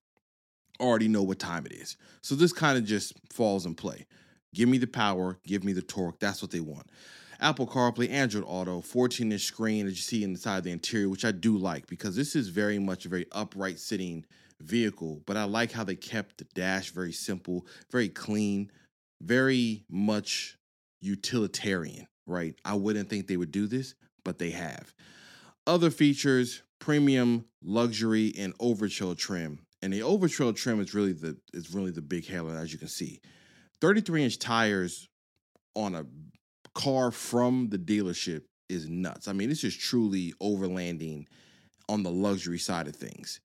already 0.79 1.07
know 1.07 1.23
what 1.23 1.39
time 1.39 1.65
it 1.65 1.73
is. 1.73 1.97
So 2.21 2.35
this 2.35 2.53
kind 2.53 2.77
of 2.77 2.85
just 2.85 3.13
falls 3.31 3.65
in 3.65 3.75
play. 3.75 4.05
Give 4.53 4.69
me 4.69 4.77
the 4.77 4.87
power, 4.87 5.37
give 5.45 5.63
me 5.63 5.73
the 5.73 5.81
torque. 5.81 6.19
That's 6.19 6.41
what 6.41 6.51
they 6.51 6.61
want. 6.61 6.87
Apple 7.41 7.67
CarPlay, 7.67 8.09
Android 8.09 8.43
Auto, 8.45 8.81
14 8.81 9.31
inch 9.31 9.43
screen 9.43 9.87
as 9.87 9.93
you 9.93 10.01
see 10.01 10.23
inside 10.23 10.63
the 10.63 10.71
interior, 10.71 11.07
which 11.09 11.23
I 11.23 11.31
do 11.31 11.57
like 11.57 11.87
because 11.87 12.15
this 12.15 12.35
is 12.35 12.49
very 12.49 12.79
much 12.79 13.05
a 13.05 13.09
very 13.09 13.27
upright 13.31 13.79
sitting 13.79 14.25
vehicle, 14.59 15.21
but 15.25 15.37
I 15.37 15.45
like 15.45 15.71
how 15.71 15.83
they 15.83 15.95
kept 15.95 16.39
the 16.39 16.45
dash 16.53 16.91
very 16.91 17.13
simple, 17.13 17.65
very 17.91 18.09
clean, 18.09 18.71
very 19.21 19.85
much 19.89 20.57
utilitarian, 21.01 22.07
right? 22.25 22.55
I 22.65 22.75
wouldn't 22.75 23.09
think 23.09 23.27
they 23.27 23.37
would 23.37 23.51
do 23.51 23.67
this, 23.67 23.95
but 24.23 24.39
they 24.39 24.51
have. 24.51 24.93
Other 25.67 25.89
features, 25.89 26.63
premium, 26.79 27.45
luxury, 27.61 28.33
and 28.37 28.57
Overtrail 28.57 29.17
trim. 29.17 29.59
And 29.81 29.93
the 29.93 30.01
Overtrail 30.01 30.55
trim 30.55 30.81
is 30.81 30.93
really 30.93 31.13
the 31.13 31.37
is 31.53 31.73
really 31.73 31.91
the 31.91 32.01
big 32.01 32.25
hailer, 32.25 32.57
as 32.57 32.73
you 32.73 32.79
can 32.79 32.87
see. 32.87 33.21
33 33.81 34.25
inch 34.25 34.39
tires 34.39 35.07
on 35.75 35.95
a 35.95 36.05
car 36.75 37.11
from 37.11 37.69
the 37.69 37.77
dealership 37.77 38.43
is 38.67 38.89
nuts. 38.89 39.27
I 39.27 39.33
mean, 39.33 39.49
this 39.49 39.63
is 39.63 39.75
truly 39.75 40.33
overlanding 40.41 41.25
on 41.87 42.03
the 42.03 42.11
luxury 42.11 42.59
side 42.59 42.87
of 42.87 42.95
things 42.95 43.39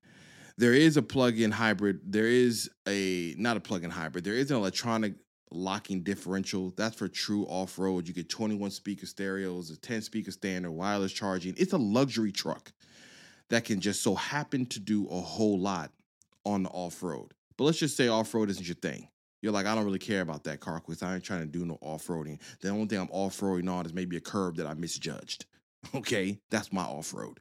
there 0.57 0.73
is 0.73 0.97
a 0.97 1.03
plug-in 1.03 1.51
hybrid. 1.51 2.01
There 2.05 2.27
is 2.27 2.71
a 2.87 3.35
not 3.39 3.57
a 3.57 3.61
plug-in 3.61 3.91
hybrid. 3.91 4.25
There 4.25 4.35
is 4.35 4.51
an 4.51 4.57
electronic 4.57 5.15
locking 5.55 6.03
differential. 6.03 6.73
That's 6.77 6.97
for 6.97 7.09
true 7.09 7.45
off-road. 7.45 8.09
You 8.09 8.15
get 8.15 8.29
21 8.29 8.71
speaker 8.71 9.07
stereos, 9.07 9.71
a 9.71 9.77
10 9.77 10.03
speaker 10.03 10.31
standard, 10.31 10.71
wireless 10.73 11.13
charging. 11.13 11.55
It's 11.57 11.73
a 11.73 11.79
luxury 11.79 12.33
truck 12.33 12.73
that 13.51 13.65
can 13.65 13.81
just 13.81 14.03
so 14.03 14.15
happen 14.15 14.67
to 14.67 14.81
do 14.81 15.07
a 15.09 15.21
whole 15.21 15.59
lot 15.59 15.93
on 16.45 16.63
the 16.63 16.71
off-road. 16.71 17.33
But 17.57 17.65
let's 17.65 17.79
just 17.79 17.97
say 17.97 18.09
off-road 18.09 18.51
isn't 18.51 18.67
your 18.67 18.75
thing. 18.77 19.09
You're 19.41 19.53
like, 19.53 19.67
I 19.67 19.75
don't 19.75 19.85
really 19.85 19.99
care 19.99 20.23
about 20.23 20.45
that 20.45 20.61
car 20.61 20.81
because 20.81 21.03
I 21.03 21.15
ain't 21.15 21.25
trying 21.25 21.41
to 21.41 21.47
do 21.47 21.65
no 21.65 21.79
off-roading. 21.81 22.41
The 22.61 22.71
only 22.71 22.87
thing 22.87 22.99
I'm 22.99 23.11
off-roading 23.11 23.71
on 23.71 23.87
is 23.87 23.93
maybe 23.93 24.17
a 24.17 24.21
curb 24.21 24.57
that 24.57 24.67
I 24.67 24.75
misjudged. 24.75 25.47
Okay, 25.95 26.39
that's 26.51 26.73
my 26.73 26.83
off-road 26.83 27.41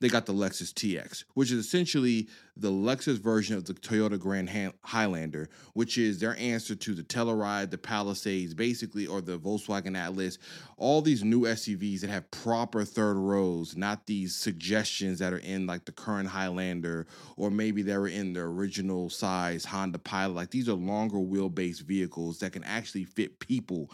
they 0.00 0.08
got 0.08 0.26
the 0.26 0.32
Lexus 0.32 0.72
TX, 0.72 1.24
which 1.34 1.50
is 1.50 1.58
essentially 1.58 2.28
the 2.56 2.70
Lexus 2.70 3.18
version 3.18 3.56
of 3.56 3.64
the 3.64 3.74
Toyota 3.74 4.18
Grand 4.18 4.48
Highlander, 4.82 5.48
which 5.74 5.98
is 5.98 6.20
their 6.20 6.36
answer 6.38 6.74
to 6.76 6.94
the 6.94 7.02
Telluride, 7.02 7.70
the 7.70 7.78
Palisades, 7.78 8.54
basically, 8.54 9.06
or 9.06 9.20
the 9.20 9.38
Volkswagen 9.38 9.96
Atlas, 9.96 10.38
all 10.76 11.02
these 11.02 11.24
new 11.24 11.42
SUVs 11.42 12.00
that 12.00 12.10
have 12.10 12.30
proper 12.30 12.84
third 12.84 13.16
rows, 13.16 13.76
not 13.76 14.06
these 14.06 14.36
suggestions 14.36 15.18
that 15.18 15.32
are 15.32 15.38
in 15.38 15.66
like 15.66 15.84
the 15.84 15.92
current 15.92 16.28
Highlander, 16.28 17.06
or 17.36 17.50
maybe 17.50 17.82
they 17.82 17.96
were 17.96 18.08
in 18.08 18.32
the 18.32 18.40
original 18.40 19.10
size 19.10 19.64
Honda 19.64 19.98
Pilot. 19.98 20.34
Like 20.34 20.50
these 20.50 20.68
are 20.68 20.74
longer 20.74 21.16
wheelbase 21.16 21.82
vehicles 21.82 22.38
that 22.38 22.52
can 22.52 22.64
actually 22.64 23.04
fit 23.04 23.40
people 23.40 23.90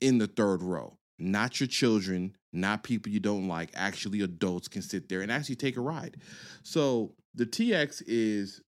in 0.00 0.18
the 0.18 0.28
third 0.28 0.62
row 0.62 0.98
not 1.18 1.58
your 1.58 1.66
children, 1.66 2.36
not 2.52 2.82
people 2.82 3.12
you 3.12 3.20
don't 3.20 3.48
like, 3.48 3.70
actually 3.74 4.20
adults 4.22 4.68
can 4.68 4.82
sit 4.82 5.08
there 5.08 5.20
and 5.20 5.30
actually 5.30 5.56
take 5.56 5.76
a 5.76 5.80
ride. 5.80 6.16
So 6.62 7.12
the 7.34 7.46
TX 7.46 8.02
is 8.06 8.62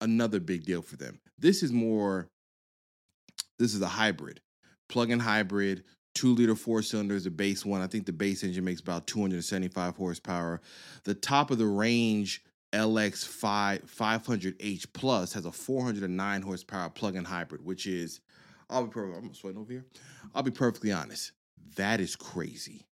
another 0.00 0.40
big 0.40 0.64
deal 0.64 0.82
for 0.82 0.96
them. 0.96 1.18
This 1.38 1.62
is 1.62 1.72
more, 1.72 2.28
this 3.58 3.74
is 3.74 3.80
a 3.80 3.88
hybrid, 3.88 4.40
plug 4.88 5.10
in 5.10 5.20
hybrid, 5.20 5.84
two 6.14 6.34
liter 6.34 6.54
four 6.54 6.82
cylinders, 6.82 7.24
the 7.24 7.30
base 7.30 7.64
one. 7.64 7.82
I 7.82 7.86
think 7.86 8.06
the 8.06 8.12
base 8.12 8.42
engine 8.42 8.64
makes 8.64 8.80
about 8.80 9.06
275 9.06 9.96
horsepower. 9.96 10.60
The 11.04 11.14
top 11.14 11.50
of 11.50 11.58
the 11.58 11.66
range 11.66 12.42
LX5 12.72 13.86
500H 13.86 14.86
Plus 14.92 15.32
has 15.32 15.44
a 15.44 15.52
409 15.52 16.42
horsepower 16.42 16.90
plug 16.90 17.16
in 17.16 17.24
hybrid, 17.24 17.64
which 17.64 17.86
is, 17.86 18.20
I'll 18.68 18.84
be 18.84 18.90
perfect. 18.90 19.18
I'm 19.18 19.34
sweating 19.34 19.60
over 19.60 19.72
here. 19.72 19.86
I'll 20.34 20.42
be 20.42 20.50
perfectly 20.50 20.92
honest. 20.92 21.32
That 21.76 22.00
is 22.00 22.16
crazy. 22.16 22.86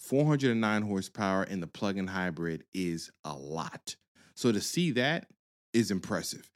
409 0.00 0.82
horsepower 0.82 1.44
in 1.44 1.60
the 1.60 1.66
plug-in 1.66 2.06
hybrid 2.06 2.64
is 2.72 3.12
a 3.22 3.34
lot. 3.34 3.96
So 4.34 4.50
to 4.50 4.60
see 4.60 4.92
that 4.92 5.26
is 5.74 5.90
impressive. 5.90 6.50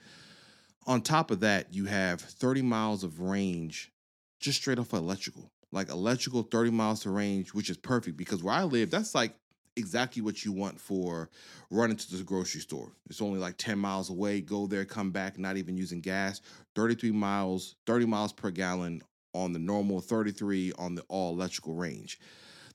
On 0.87 0.99
top 0.99 1.29
of 1.29 1.41
that, 1.41 1.71
you 1.71 1.85
have 1.85 2.21
30 2.21 2.63
miles 2.63 3.03
of 3.03 3.21
range 3.21 3.91
just 4.39 4.59
straight 4.61 4.79
off 4.79 4.93
electrical. 4.93 5.51
Like 5.71 5.89
electrical 5.89 6.41
30 6.41 6.71
miles 6.71 7.03
to 7.03 7.11
range, 7.11 7.53
which 7.53 7.69
is 7.69 7.77
perfect 7.77 8.17
because 8.17 8.43
where 8.43 8.55
I 8.55 8.63
live, 8.63 8.89
that's 8.89 9.13
like 9.13 9.35
exactly 9.75 10.23
what 10.23 10.43
you 10.43 10.51
want 10.51 10.79
for 10.79 11.29
running 11.69 11.97
to 11.97 12.17
the 12.17 12.23
grocery 12.23 12.61
store. 12.61 12.93
It's 13.09 13.21
only 13.21 13.39
like 13.39 13.57
10 13.57 13.77
miles 13.77 14.09
away. 14.09 14.41
Go 14.41 14.65
there, 14.65 14.85
come 14.85 15.11
back, 15.11 15.37
not 15.37 15.57
even 15.57 15.77
using 15.77 16.01
gas. 16.01 16.41
33 16.73 17.11
miles, 17.11 17.75
30 17.85 18.07
miles 18.07 18.33
per 18.33 18.49
gallon 18.49 19.03
on 19.35 19.53
the 19.53 19.59
normal, 19.59 20.01
33 20.01 20.73
on 20.79 20.95
the 20.95 21.03
all 21.09 21.33
electrical 21.33 21.75
range. 21.75 22.19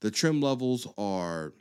The 0.01 0.11
trim 0.11 0.41
levels 0.41 0.87
are 0.97 1.53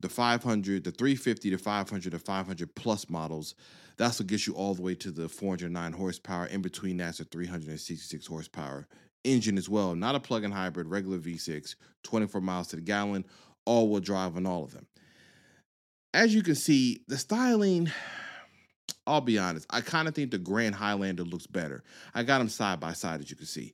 the 0.00 0.08
500, 0.08 0.84
the 0.84 0.90
350, 0.90 1.50
the 1.50 1.58
500, 1.58 2.12
the 2.12 2.18
500 2.18 2.74
plus 2.74 3.08
models. 3.08 3.54
That's 3.98 4.18
what 4.18 4.26
gets 4.26 4.46
you 4.46 4.54
all 4.54 4.74
the 4.74 4.82
way 4.82 4.94
to 4.96 5.10
the 5.10 5.28
409 5.28 5.92
horsepower. 5.92 6.46
In 6.46 6.62
between 6.62 6.96
that's 6.96 7.20
a 7.20 7.24
366 7.24 8.26
horsepower 8.26 8.88
engine 9.24 9.58
as 9.58 9.68
well. 9.68 9.94
Not 9.94 10.14
a 10.14 10.20
plug-in 10.20 10.50
hybrid, 10.50 10.88
regular 10.88 11.18
V6, 11.18 11.76
24 12.02 12.40
miles 12.40 12.68
to 12.68 12.76
the 12.76 12.82
gallon, 12.82 13.24
all-wheel 13.64 14.00
drive 14.00 14.36
on 14.36 14.46
all 14.46 14.64
of 14.64 14.72
them. 14.72 14.86
As 16.14 16.34
you 16.34 16.42
can 16.42 16.56
see, 16.56 17.04
the 17.08 17.16
styling, 17.16 17.90
I'll 19.06 19.20
be 19.20 19.38
honest, 19.38 19.66
I 19.70 19.80
kind 19.80 20.08
of 20.08 20.14
think 20.14 20.30
the 20.30 20.38
Grand 20.38 20.74
Highlander 20.74 21.24
looks 21.24 21.46
better. 21.46 21.84
I 22.14 22.22
got 22.22 22.38
them 22.38 22.48
side 22.48 22.80
by 22.80 22.92
side, 22.92 23.20
as 23.20 23.30
you 23.30 23.36
can 23.36 23.46
see. 23.46 23.72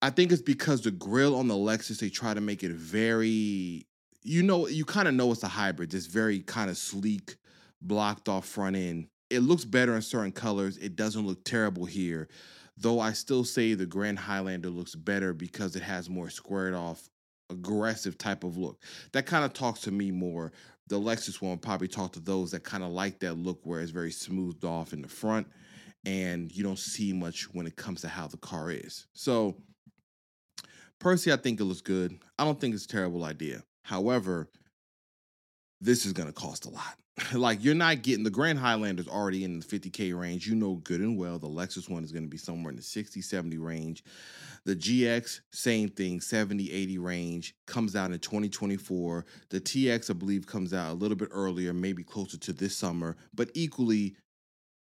I 0.00 0.10
think 0.10 0.30
it's 0.30 0.42
because 0.42 0.82
the 0.82 0.90
grill 0.90 1.36
on 1.36 1.48
the 1.48 1.54
Lexus 1.54 1.98
they 1.98 2.08
try 2.08 2.34
to 2.34 2.40
make 2.40 2.62
it 2.62 2.70
very 2.72 3.86
you 4.22 4.42
know 4.42 4.66
you 4.68 4.84
kind 4.84 5.08
of 5.08 5.14
know 5.14 5.32
it's 5.32 5.42
a 5.42 5.48
hybrid. 5.48 5.94
It's 5.94 6.06
very 6.06 6.40
kind 6.40 6.70
of 6.70 6.76
sleek, 6.76 7.36
blocked 7.80 8.28
off 8.28 8.46
front 8.46 8.76
end. 8.76 9.08
It 9.30 9.40
looks 9.40 9.64
better 9.64 9.94
in 9.94 10.02
certain 10.02 10.32
colors. 10.32 10.76
It 10.78 10.96
doesn't 10.96 11.26
look 11.26 11.44
terrible 11.44 11.84
here. 11.84 12.28
Though 12.76 13.00
I 13.00 13.12
still 13.12 13.44
say 13.44 13.74
the 13.74 13.86
Grand 13.86 14.18
Highlander 14.18 14.70
looks 14.70 14.94
better 14.94 15.34
because 15.34 15.74
it 15.74 15.82
has 15.82 16.08
more 16.08 16.30
squared 16.30 16.74
off 16.74 17.08
aggressive 17.50 18.16
type 18.16 18.44
of 18.44 18.56
look. 18.56 18.82
That 19.12 19.26
kind 19.26 19.44
of 19.44 19.52
talks 19.52 19.80
to 19.80 19.90
me 19.90 20.10
more. 20.10 20.52
The 20.86 20.98
Lexus 20.98 21.42
one 21.42 21.58
probably 21.58 21.88
talk 21.88 22.12
to 22.12 22.20
those 22.20 22.52
that 22.52 22.62
kind 22.62 22.84
of 22.84 22.90
like 22.90 23.18
that 23.20 23.34
look 23.34 23.60
where 23.64 23.80
it's 23.80 23.90
very 23.90 24.12
smoothed 24.12 24.64
off 24.64 24.92
in 24.92 25.02
the 25.02 25.08
front 25.08 25.48
and 26.06 26.50
you 26.54 26.62
don't 26.62 26.78
see 26.78 27.12
much 27.12 27.52
when 27.52 27.66
it 27.66 27.76
comes 27.76 28.00
to 28.02 28.08
how 28.08 28.26
the 28.26 28.36
car 28.38 28.70
is. 28.70 29.06
So 29.12 29.56
Personally, 31.00 31.38
I 31.38 31.42
think 31.42 31.60
it 31.60 31.64
looks 31.64 31.80
good. 31.80 32.18
I 32.38 32.44
don't 32.44 32.60
think 32.60 32.74
it's 32.74 32.84
a 32.84 32.88
terrible 32.88 33.24
idea. 33.24 33.62
However, 33.82 34.48
this 35.80 36.04
is 36.04 36.12
going 36.12 36.28
to 36.28 36.34
cost 36.34 36.66
a 36.66 36.70
lot. 36.70 36.96
like 37.32 37.62
you're 37.62 37.74
not 37.74 38.02
getting 38.02 38.24
the 38.24 38.30
Grand 38.30 38.58
Highlander's 38.58 39.08
already 39.08 39.44
in 39.44 39.60
the 39.60 39.64
50k 39.64 40.18
range. 40.18 40.46
You 40.46 40.54
know 40.54 40.76
good 40.76 41.00
and 41.00 41.16
well 41.16 41.38
the 41.38 41.48
Lexus 41.48 41.88
one 41.88 42.04
is 42.04 42.12
going 42.12 42.24
to 42.24 42.28
be 42.28 42.36
somewhere 42.36 42.70
in 42.70 42.76
the 42.76 42.82
60 42.82 43.20
70 43.20 43.58
range. 43.58 44.04
The 44.64 44.76
GX 44.76 45.40
same 45.52 45.88
thing, 45.88 46.20
70 46.20 46.70
80 46.70 46.98
range 46.98 47.54
comes 47.66 47.96
out 47.96 48.12
in 48.12 48.18
2024. 48.18 49.24
The 49.50 49.60
TX 49.60 50.10
I 50.10 50.14
believe 50.14 50.46
comes 50.46 50.72
out 50.74 50.92
a 50.92 50.94
little 50.94 51.16
bit 51.16 51.28
earlier, 51.32 51.72
maybe 51.72 52.04
closer 52.04 52.38
to 52.38 52.52
this 52.52 52.76
summer, 52.76 53.16
but 53.34 53.50
equally 53.54 54.16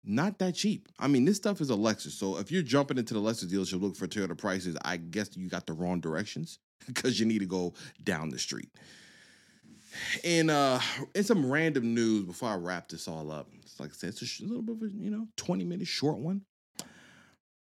not 0.04 0.40
that 0.40 0.56
cheap. 0.56 0.88
I 1.00 1.08
mean, 1.08 1.26
this 1.26 1.38
stuff 1.38 1.62
is 1.62 1.70
a 1.70 1.76
Lexus. 1.76 2.12
So 2.12 2.38
if 2.38 2.52
you're 2.52 2.64
jumping 2.64 2.98
into 2.98 3.14
the 3.14 3.20
Lexus 3.20 3.52
dealership 3.52 3.82
looking 3.82 3.96
for 3.96 4.08
Toyota 4.08 4.38
prices, 4.38 4.76
I 4.84 4.98
guess 4.98 5.36
you 5.36 5.48
got 5.48 5.68
the 5.68 5.74
wrong 5.74 6.00
directions 6.00 6.60
because 6.88 7.20
you 7.20 7.26
need 7.26 7.40
to 7.40 7.46
go 7.46 7.74
down 8.04 8.30
the 8.30 8.40
street. 8.40 8.70
And 10.24 10.50
uh 10.50 10.80
in 11.14 11.26
some 11.26 11.52
random 11.52 11.94
news 11.94 12.26
before 12.26 12.50
I 12.50 12.56
wrap 12.56 12.88
this 12.88 13.10
all 13.10 13.30
up, 13.30 13.50
it's 13.62 13.80
like 13.80 13.90
I 13.90 13.94
said, 13.94 14.10
it's 14.10 14.40
a, 14.40 14.46
little 14.46 14.62
bit 14.62 14.78
of 14.78 14.84
a 14.84 14.88
you 14.88 15.12
know 15.12 15.28
20 15.36 15.66
minute 15.66 15.88
short 15.88 16.18
one. 16.18 16.44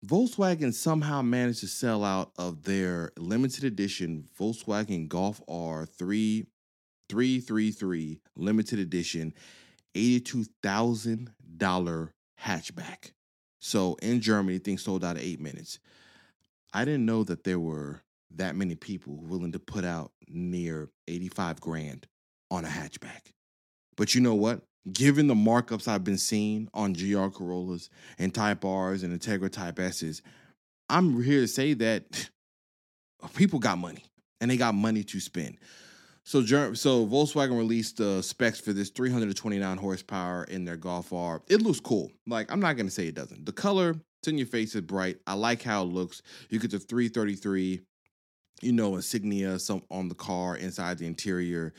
Volkswagen 0.05 0.73
somehow 0.73 1.21
managed 1.21 1.59
to 1.59 1.67
sell 1.67 2.03
out 2.03 2.31
of 2.37 2.63
their 2.63 3.11
limited 3.17 3.65
edition 3.65 4.27
Volkswagen 4.39 5.07
Golf 5.07 5.41
R 5.47 5.85
3 5.85 6.47
333 7.09 8.21
limited 8.37 8.79
edition 8.79 9.33
$82,000 9.93 12.09
hatchback. 12.43 13.11
So 13.59 13.95
in 14.01 14.21
Germany, 14.21 14.57
things 14.57 14.83
sold 14.83 15.03
out 15.03 15.17
in 15.17 15.23
eight 15.23 15.39
minutes. 15.39 15.79
I 16.73 16.85
didn't 16.85 17.05
know 17.05 17.23
that 17.25 17.43
there 17.43 17.59
were 17.59 18.01
that 18.35 18.55
many 18.55 18.75
people 18.75 19.17
willing 19.17 19.51
to 19.51 19.59
put 19.59 19.83
out 19.85 20.11
near 20.27 20.89
85 21.07 21.59
grand 21.59 22.07
on 22.49 22.65
a 22.65 22.67
hatchback. 22.67 23.33
But 23.97 24.15
you 24.15 24.21
know 24.21 24.35
what? 24.35 24.61
Given 24.91 25.27
the 25.27 25.35
markups 25.35 25.87
I've 25.87 26.03
been 26.03 26.17
seeing 26.17 26.67
on 26.73 26.93
GR 26.93 27.27
Corollas 27.27 27.89
and 28.17 28.33
Type 28.33 28.63
Rs 28.63 29.03
and 29.03 29.19
Integra 29.19 29.51
Type 29.51 29.79
S's, 29.79 30.21
I'm 30.89 31.21
here 31.21 31.41
to 31.41 31.47
say 31.47 31.73
that 31.75 32.29
people 33.35 33.59
got 33.59 33.77
money 33.77 34.03
and 34.39 34.49
they 34.49 34.57
got 34.57 34.73
money 34.73 35.03
to 35.03 35.19
spend. 35.19 35.57
So, 36.31 36.45
so 36.75 37.05
Volkswagen 37.05 37.57
released 37.57 37.97
the 37.97 38.23
specs 38.23 38.61
for 38.61 38.71
this 38.71 38.89
329 38.89 39.77
horsepower 39.77 40.45
in 40.45 40.63
their 40.63 40.77
Golf 40.77 41.11
R. 41.11 41.41
It 41.49 41.61
looks 41.61 41.81
cool. 41.81 42.09
Like 42.25 42.49
I'm 42.49 42.61
not 42.61 42.77
gonna 42.77 42.89
say 42.89 43.07
it 43.07 43.15
doesn't. 43.15 43.45
The 43.45 43.51
color, 43.51 43.97
it's 44.21 44.29
in 44.29 44.37
your 44.37 44.47
face, 44.47 44.73
is 44.73 44.79
bright. 44.79 45.17
I 45.27 45.33
like 45.33 45.61
how 45.61 45.81
it 45.81 45.87
looks. 45.87 46.21
You 46.49 46.57
get 46.57 46.71
the 46.71 46.79
333, 46.79 47.81
you 48.61 48.71
know, 48.71 48.95
insignia 48.95 49.59
some 49.59 49.83
on 49.91 50.07
the 50.07 50.15
car 50.15 50.55
inside 50.55 50.99
the 50.99 51.05
interior. 51.05 51.73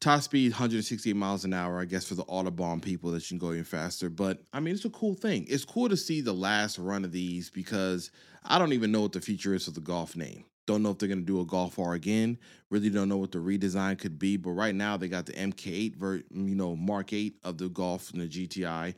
Top 0.00 0.22
speed 0.22 0.52
168 0.52 1.16
miles 1.16 1.44
an 1.44 1.52
hour, 1.52 1.80
I 1.80 1.84
guess, 1.84 2.06
for 2.06 2.14
the 2.14 2.24
Autobahn 2.26 2.80
people 2.80 3.10
that 3.10 3.28
you 3.28 3.36
can 3.36 3.44
go 3.44 3.52
even 3.52 3.64
faster. 3.64 4.08
But 4.08 4.44
I 4.52 4.60
mean, 4.60 4.74
it's 4.74 4.84
a 4.84 4.90
cool 4.90 5.14
thing. 5.14 5.44
It's 5.48 5.64
cool 5.64 5.88
to 5.88 5.96
see 5.96 6.20
the 6.20 6.32
last 6.32 6.78
run 6.78 7.04
of 7.04 7.10
these 7.10 7.50
because 7.50 8.12
I 8.44 8.60
don't 8.60 8.74
even 8.74 8.92
know 8.92 9.00
what 9.00 9.10
the 9.10 9.20
future 9.20 9.56
is 9.56 9.66
of 9.66 9.74
the 9.74 9.80
Golf 9.80 10.14
name. 10.14 10.44
Don't 10.66 10.82
know 10.82 10.90
if 10.90 10.98
they're 10.98 11.08
gonna 11.08 11.22
do 11.22 11.40
a 11.40 11.44
Golf 11.44 11.78
R 11.78 11.94
again. 11.94 12.38
Really 12.70 12.90
don't 12.90 13.08
know 13.08 13.16
what 13.16 13.32
the 13.32 13.38
redesign 13.38 13.98
could 13.98 14.18
be. 14.18 14.36
But 14.36 14.50
right 14.50 14.74
now 14.74 14.96
they 14.96 15.08
got 15.08 15.26
the 15.26 15.32
MK8 15.32 15.96
ver- 15.96 16.18
mm, 16.18 16.48
you 16.48 16.54
know, 16.54 16.76
Mark 16.76 17.12
8 17.12 17.36
of 17.42 17.58
the 17.58 17.68
Golf 17.68 18.10
and 18.12 18.20
the 18.20 18.28
GTI 18.28 18.94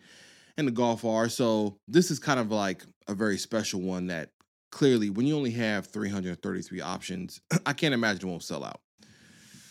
and 0.57 0.69
the 0.69 0.73
Golf 0.73 1.05
R. 1.05 1.29
So 1.29 1.79
this 1.89 2.11
is 2.11 2.19
kind 2.19 2.39
of 2.39 2.51
like 2.51 2.85
a 3.09 3.15
very 3.15 3.39
special 3.39 3.81
one 3.81 4.09
that 4.09 4.31
clearly 4.71 5.11
when 5.11 5.27
you 5.27 5.37
only 5.37 5.53
have 5.53 5.87
333 5.87 6.81
options, 6.81 7.41
I 7.67 7.73
can't 7.73 7.95
imagine 7.95 8.29
it 8.29 8.31
won't 8.31 8.43
sell 8.43 8.65
out. 8.65 8.81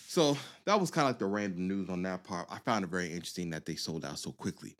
So 0.07 0.37
that 0.65 0.79
was 0.79 0.91
kind 0.91 1.05
of 1.05 1.09
like 1.09 1.19
the 1.19 1.25
random 1.25 1.67
news 1.67 1.89
on 1.89 2.03
that 2.03 2.23
part. 2.23 2.47
I 2.49 2.59
found 2.59 2.85
it 2.85 2.91
very 2.91 3.11
interesting 3.11 3.49
that 3.49 3.65
they 3.65 3.75
sold 3.75 4.05
out 4.05 4.19
so 4.19 4.31
quickly. 4.31 4.75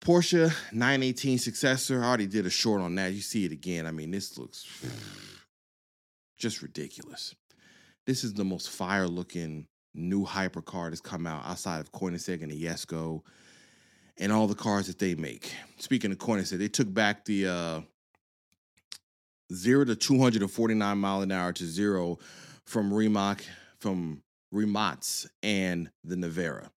Porsche 0.00 0.52
918 0.72 1.38
successor. 1.38 2.02
I 2.02 2.08
already 2.08 2.26
did 2.26 2.44
a 2.44 2.50
short 2.50 2.80
on 2.80 2.94
that. 2.96 3.12
You 3.12 3.20
see 3.20 3.44
it 3.44 3.52
again. 3.52 3.86
I 3.86 3.90
mean, 3.90 4.10
this 4.10 4.36
looks 4.36 4.66
just 6.36 6.62
ridiculous. 6.62 7.34
This 8.06 8.24
is 8.24 8.34
the 8.34 8.44
most 8.44 8.70
fire 8.70 9.08
looking 9.08 9.66
new 9.94 10.24
hypercar 10.24 10.90
that's 10.90 11.00
come 11.00 11.26
out 11.26 11.44
outside 11.46 11.80
of 11.80 11.92
Koenigsegg 11.92 12.42
and 12.42 12.50
the 12.50 12.62
Jesko 12.62 13.22
and 14.18 14.32
all 14.32 14.46
the 14.46 14.54
cars 14.54 14.86
that 14.86 14.98
they 14.98 15.14
make. 15.14 15.52
Speaking 15.78 16.10
of 16.12 16.18
Koenigsegg, 16.18 16.58
they 16.58 16.68
took 16.68 16.92
back 16.92 17.24
the 17.24 17.46
uh, 17.46 17.80
zero 19.52 19.84
to 19.84 19.96
249 19.96 20.98
mile 20.98 21.22
an 21.22 21.32
hour 21.32 21.52
to 21.52 21.64
zero 21.64 22.18
from 22.64 22.92
Rimac, 22.92 23.44
from 23.80 24.22
Rimac 24.52 25.26
and 25.42 25.90
the 26.02 26.16
Nevera. 26.16 26.70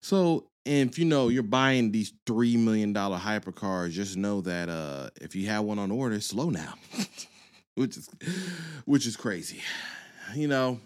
So 0.00 0.48
if 0.64 0.98
you 0.98 1.04
know 1.04 1.28
you're 1.28 1.42
buying 1.42 1.92
these 1.92 2.12
three 2.26 2.56
million 2.56 2.92
dollar 2.92 3.18
hypercars, 3.18 3.90
just 3.90 4.16
know 4.16 4.40
that 4.42 4.68
uh, 4.68 5.10
if 5.20 5.34
you 5.34 5.48
have 5.48 5.64
one 5.64 5.78
on 5.78 5.90
order, 5.90 6.20
slow 6.20 6.50
now, 6.50 6.74
which 7.78 7.96
is 7.96 8.10
which 8.84 9.06
is 9.06 9.16
crazy. 9.16 9.62
You 10.34 10.48
know, 10.48 10.80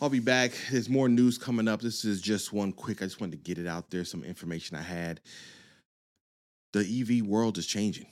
I'll 0.00 0.08
be 0.08 0.20
back. 0.20 0.52
There's 0.70 0.88
more 0.88 1.08
news 1.08 1.36
coming 1.36 1.68
up. 1.68 1.80
This 1.80 2.04
is 2.04 2.20
just 2.22 2.52
one 2.52 2.72
quick. 2.72 3.02
I 3.02 3.06
just 3.06 3.20
wanted 3.20 3.32
to 3.32 3.38
get 3.38 3.58
it 3.58 3.66
out 3.66 3.90
there. 3.90 4.04
Some 4.04 4.22
information 4.24 4.76
I 4.76 4.82
had. 4.82 5.20
The 6.72 6.80
EV 6.80 7.26
world 7.26 7.58
is 7.58 7.66
changing. 7.66 8.06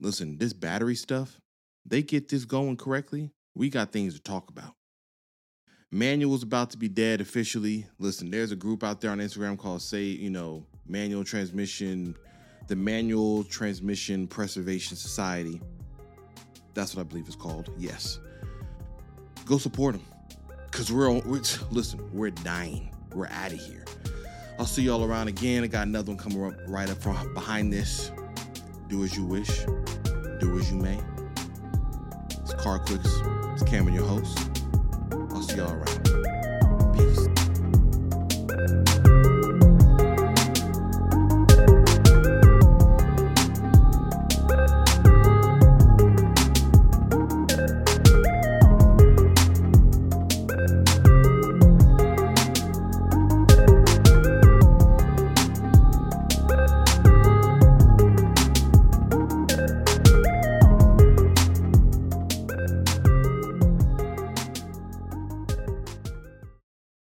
Listen, 0.00 0.38
this 0.38 0.52
battery 0.52 0.94
stuff, 0.94 1.40
they 1.86 2.02
get 2.02 2.28
this 2.28 2.44
going 2.44 2.76
correctly. 2.76 3.30
We 3.54 3.70
got 3.70 3.92
things 3.92 4.14
to 4.14 4.20
talk 4.20 4.50
about. 4.50 4.74
Manual's 5.90 6.42
about 6.42 6.70
to 6.70 6.78
be 6.78 6.88
dead 6.88 7.20
officially. 7.20 7.86
Listen, 7.98 8.30
there's 8.30 8.52
a 8.52 8.56
group 8.56 8.84
out 8.84 9.00
there 9.00 9.10
on 9.10 9.18
Instagram 9.18 9.58
called 9.58 9.82
Say, 9.82 10.04
you 10.04 10.30
know, 10.30 10.64
Manual 10.86 11.24
Transmission, 11.24 12.14
the 12.68 12.76
Manual 12.76 13.44
Transmission 13.44 14.26
Preservation 14.26 14.96
Society. 14.96 15.60
That's 16.80 16.96
what 16.96 17.02
I 17.02 17.04
believe 17.04 17.26
it's 17.26 17.36
called. 17.36 17.70
Yes. 17.76 18.20
Go 19.44 19.58
support 19.58 19.96
them. 19.96 20.04
Cause 20.70 20.90
we're, 20.90 21.10
we're 21.10 21.42
listen, 21.70 22.00
we're 22.10 22.30
dying. 22.30 22.90
We're 23.14 23.26
out 23.26 23.52
of 23.52 23.58
here. 23.58 23.84
I'll 24.58 24.64
see 24.64 24.84
y'all 24.84 25.04
around 25.04 25.28
again. 25.28 25.62
I 25.62 25.66
got 25.66 25.86
another 25.86 26.12
one 26.12 26.16
coming 26.16 26.42
up 26.42 26.54
right 26.66 26.88
up 26.88 27.02
front 27.02 27.34
behind 27.34 27.70
this. 27.70 28.10
Do 28.88 29.04
as 29.04 29.14
you 29.14 29.26
wish. 29.26 29.66
Do 30.40 30.58
as 30.58 30.72
you 30.72 30.78
may. 30.78 30.98
It's 32.40 32.54
Car 32.54 32.78
Quicks. 32.78 33.14
It's 33.52 33.62
Cameron, 33.64 33.94
your 33.94 34.06
host. 34.06 34.38
I'll 35.12 35.42
see 35.42 35.56
y'all 35.56 35.74
around. 35.74 36.19